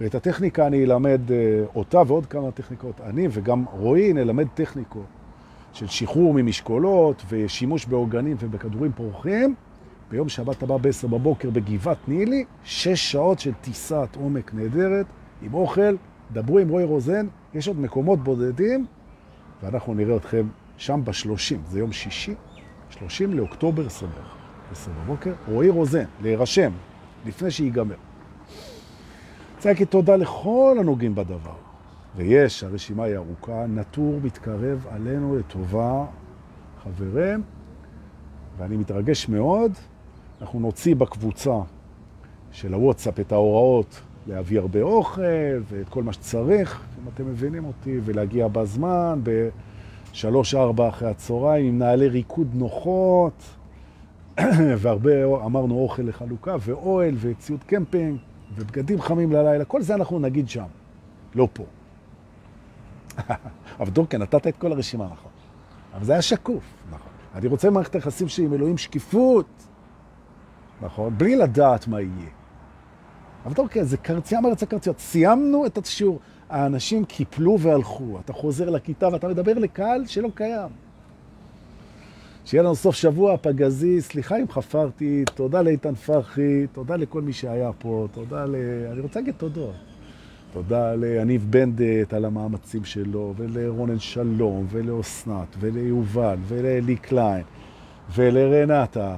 [0.00, 3.00] ואת הטכניקה אני אלמד אה, אותה ועוד כמה טכניקות.
[3.00, 5.06] אני וגם רועי נלמד טכניקות
[5.72, 9.54] של שחרור ממשקולות ושימוש באורגנים ובכדורים פורחים.
[10.12, 15.06] ביום שבת הבא ב-10 בבוקר בגבעת נילי, שש שעות של טיסת עומק נהדרת,
[15.42, 15.96] עם אוכל,
[16.32, 18.86] דברו עם רועי רוזן, יש עוד מקומות בודדים,
[19.62, 20.46] ואנחנו נראה אתכם
[20.76, 22.34] שם ב-30, זה יום שישי,
[22.90, 24.24] 30 לאוקטובר 21,
[24.72, 26.72] 10 בבוקר, רועי רוזן, להירשם,
[27.26, 27.96] לפני שיגמר.
[29.56, 31.56] רוצה להגיד תודה לכל הנוגעים בדבר.
[32.16, 36.04] ויש, הרשימה היא ארוכה, נטור מתקרב עלינו לטובה,
[36.82, 37.42] חברים,
[38.58, 39.72] ואני מתרגש מאוד.
[40.42, 41.58] אנחנו נוציא בקבוצה
[42.52, 45.22] של הוואטסאפ את ההוראות להביא הרבה אוכל
[45.68, 49.20] ואת כל מה שצריך, אם אתם מבינים אותי, ולהגיע בזמן,
[50.12, 53.42] בשלוש-ארבע אחרי הצהריים, עם נעלי ריקוד נוחות,
[54.80, 58.18] והרבה, אמרנו, אוכל לחלוקה, ואוהל וציוד קמפינג.
[58.54, 60.66] ובגדים חמים ללילה, כל זה אנחנו נגיד שם,
[61.34, 61.64] לא פה.
[63.80, 65.30] אבל דורקן, נתת את כל הרשימה, נכון.
[65.94, 67.12] אבל זה היה שקוף, נכון.
[67.34, 69.46] אני רוצה מערכת היחסים שלי עם אלוהים שקיפות,
[70.82, 71.18] נכון?
[71.18, 72.30] בלי לדעת מה יהיה.
[73.44, 74.98] אבל דורקן, זה קרצייה מארץ הקרציות.
[74.98, 76.18] סיימנו את השיעור.
[76.50, 78.18] האנשים קיפלו והלכו.
[78.24, 80.68] אתה חוזר לכיתה ואתה מדבר לקהל שלא קיים.
[82.44, 87.70] שיהיה לנו סוף שבוע פגזי, סליחה אם חפרתי, תודה לאיתן פרחי, תודה לכל מי שהיה
[87.78, 88.54] פה, תודה ל...
[88.92, 89.74] אני רוצה להגיד תודות.
[90.52, 97.42] תודה לאניב בנדט על המאמצים שלו, ולרונן שלום, ולאוסנת, וליובל, ולאלי קליין,
[98.14, 99.16] ולרנטה,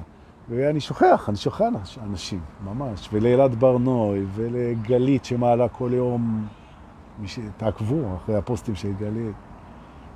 [0.49, 1.63] ואני שוכח, אני שוכח
[2.03, 6.47] אנשים, ממש, ולאלעד ברנוי, ולגלית שמעלה כל יום,
[7.19, 7.39] מי ש...
[7.57, 9.35] תעקבו אחרי הפוסטים של גלית,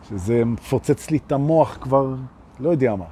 [0.09, 2.15] שזה מפוצץ לי את המוח כבר
[2.59, 3.05] לא יודע מה.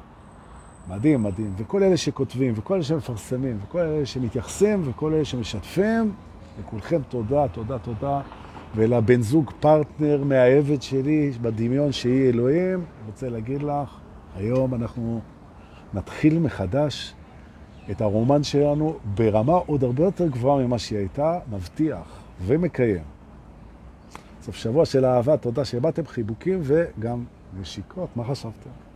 [0.89, 1.53] מדהים, מדהים.
[1.57, 6.11] וכל אלה שכותבים, וכל אלה שמפרסמים, וכל אלה שמתייחסים, וכל אלה שמשתפים,
[6.59, 8.21] לכולכם תודה, תודה, תודה.
[8.75, 13.99] ולבן זוג פרטנר מהעבד שלי, בדמיון שהיא אלוהים, רוצה להגיד לך,
[14.35, 15.21] היום אנחנו
[15.93, 17.13] נתחיל מחדש
[17.91, 23.03] את הרומן שלנו ברמה עוד הרבה יותר גבוהה ממה שהיא הייתה, מבטיח ומקיים.
[24.41, 27.23] סוף שבוע של אהבה, תודה שבאתם, חיבוקים וגם
[27.59, 28.86] נשיקות, מה חשבתם?